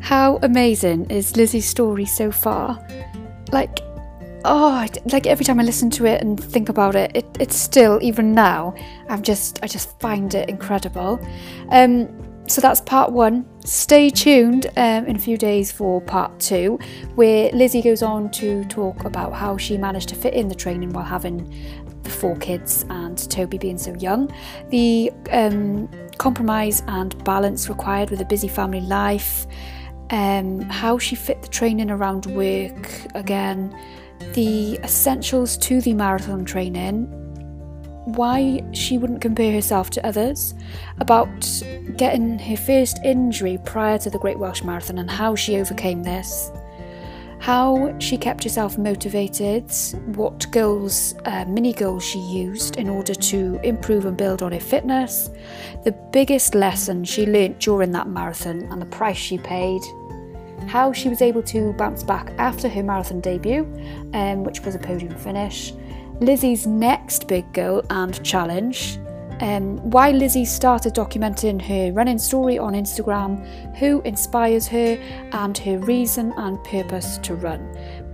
[0.00, 2.78] How amazing is Lizzie's story so far?
[3.52, 3.80] Like,
[4.44, 7.98] oh, like every time I listen to it and think about it, it it's still,
[8.02, 8.74] even now,
[9.08, 11.20] I'm just, I just find it incredible.
[11.70, 12.08] Um,
[12.48, 13.46] so that's part one.
[13.64, 16.78] Stay tuned um, in a few days for part two,
[17.14, 20.92] where Lizzie goes on to talk about how she managed to fit in the training
[20.92, 21.54] while having
[22.02, 24.32] the four kids and Toby being so young,
[24.70, 25.88] the um,
[26.18, 29.46] compromise and balance required with a busy family life,
[30.10, 33.76] um, how she fit the training around work again,
[34.34, 37.06] the essentials to the marathon training,
[38.04, 40.54] why she wouldn't compare herself to others,
[40.98, 41.62] about
[41.96, 46.50] getting her first injury prior to the Great Welsh Marathon and how she overcame this,
[47.42, 49.68] how she kept herself motivated,
[50.14, 54.60] what goals, uh, mini goals she used in order to improve and build on her
[54.60, 55.28] fitness,
[55.82, 59.82] the biggest lesson she learnt during that marathon and the price she paid,
[60.68, 63.62] how she was able to bounce back after her marathon debut,
[64.14, 65.72] um, which was a podium finish,
[66.20, 69.00] Lizzie's next big goal and challenge,
[69.42, 73.44] um, why Lizzie started documenting her running story on Instagram,
[73.76, 74.96] who inspires her,
[75.32, 77.60] and her reason and purpose to run.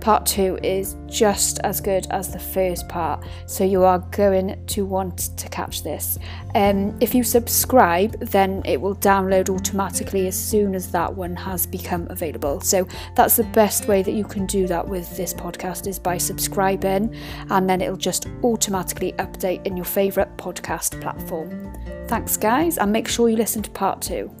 [0.01, 4.85] Part two is just as good as the first part, so you are going to
[4.85, 6.17] want to catch this.
[6.55, 11.67] Um, if you subscribe, then it will download automatically as soon as that one has
[11.67, 12.61] become available.
[12.61, 16.17] So that's the best way that you can do that with this podcast is by
[16.17, 17.13] subscribing,
[17.49, 21.75] and then it'll just automatically update in your favourite podcast platform.
[22.07, 24.31] Thanks, guys, and make sure you listen to part two.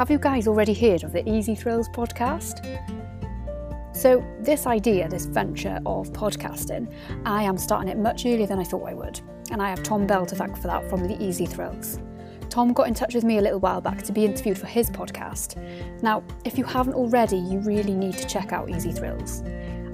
[0.00, 2.64] Have you guys already heard of the Easy Thrills podcast?
[3.94, 6.90] So, this idea, this venture of podcasting,
[7.26, 9.20] I am starting it much earlier than I thought I would.
[9.50, 12.00] And I have Tom Bell to thank for that from the Easy Thrills.
[12.48, 14.88] Tom got in touch with me a little while back to be interviewed for his
[14.88, 15.60] podcast.
[16.02, 19.42] Now, if you haven't already, you really need to check out Easy Thrills.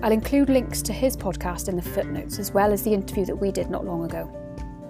[0.04, 3.34] I'll include links to his podcast in the footnotes as well as the interview that
[3.34, 4.45] we did not long ago.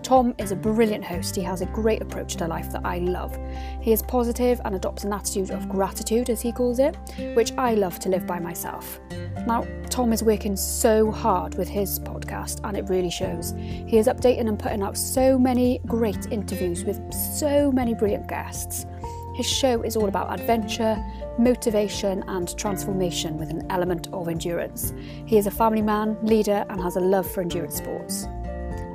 [0.06, 1.34] Tom is a brilliant host.
[1.34, 3.36] He has a great approach to life that I love.
[3.80, 6.96] He is positive and adopts an attitude of gratitude, as he calls it,
[7.34, 9.00] which I love to live by myself.
[9.48, 13.52] Now, Tom is working so hard with his podcast, and it really shows.
[13.58, 18.86] He is updating and putting out so many great interviews with so many brilliant guests.
[19.34, 21.04] His show is all about adventure,
[21.36, 24.94] motivation, and transformation with an element of endurance.
[25.26, 28.28] He is a family man, leader, and has a love for endurance sports.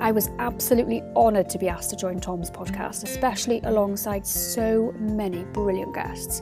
[0.01, 5.43] I was absolutely honoured to be asked to join Tom's podcast, especially alongside so many
[5.53, 6.41] brilliant guests,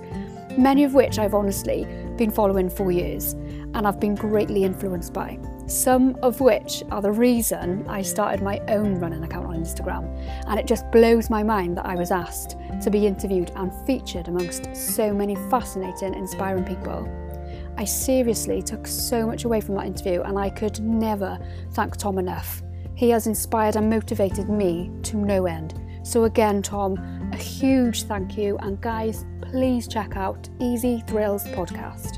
[0.58, 3.34] many of which I've honestly been following for years
[3.74, 5.38] and I've been greatly influenced by.
[5.68, 10.08] Some of which are the reason I started my own running account on Instagram,
[10.48, 14.30] and it just blows my mind that I was asked to be interviewed and featured
[14.30, 17.08] amongst so many fascinating, inspiring people.
[17.78, 21.38] I seriously took so much away from that interview, and I could never
[21.74, 22.64] thank Tom enough
[23.00, 25.74] he has inspired and motivated me to no end.
[26.04, 26.98] So, again, Tom,
[27.32, 28.58] a huge thank you.
[28.58, 32.18] And, guys, please check out Easy Thrills podcast.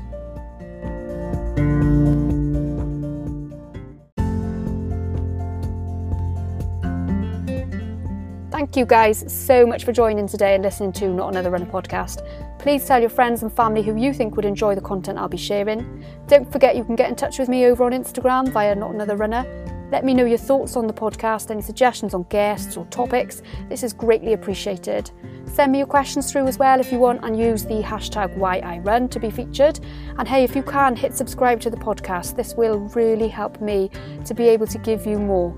[8.50, 12.26] Thank you guys so much for joining today and listening to Not Another Runner podcast.
[12.58, 15.36] Please tell your friends and family who you think would enjoy the content I'll be
[15.36, 16.04] sharing.
[16.26, 19.14] Don't forget you can get in touch with me over on Instagram via Not Another
[19.14, 19.46] Runner
[19.92, 23.42] Let me know your thoughts on the podcast, any suggestions on guests or topics.
[23.68, 25.10] This is greatly appreciated.
[25.44, 29.10] Send me your questions through as well if you want and use the hashtag WhyIRun
[29.10, 29.80] to be featured.
[30.16, 32.36] And hey, if you can, hit subscribe to the podcast.
[32.36, 33.90] This will really help me
[34.24, 35.54] to be able to give you more.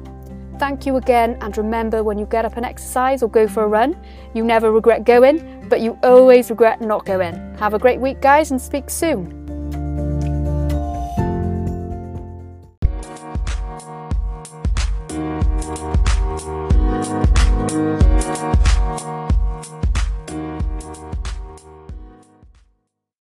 [0.59, 3.69] Thank you again, and remember when you get up and exercise or go for a
[3.69, 3.97] run,
[4.35, 7.37] you never regret going, but you always regret not going.
[7.59, 9.45] Have a great week, guys, and speak soon.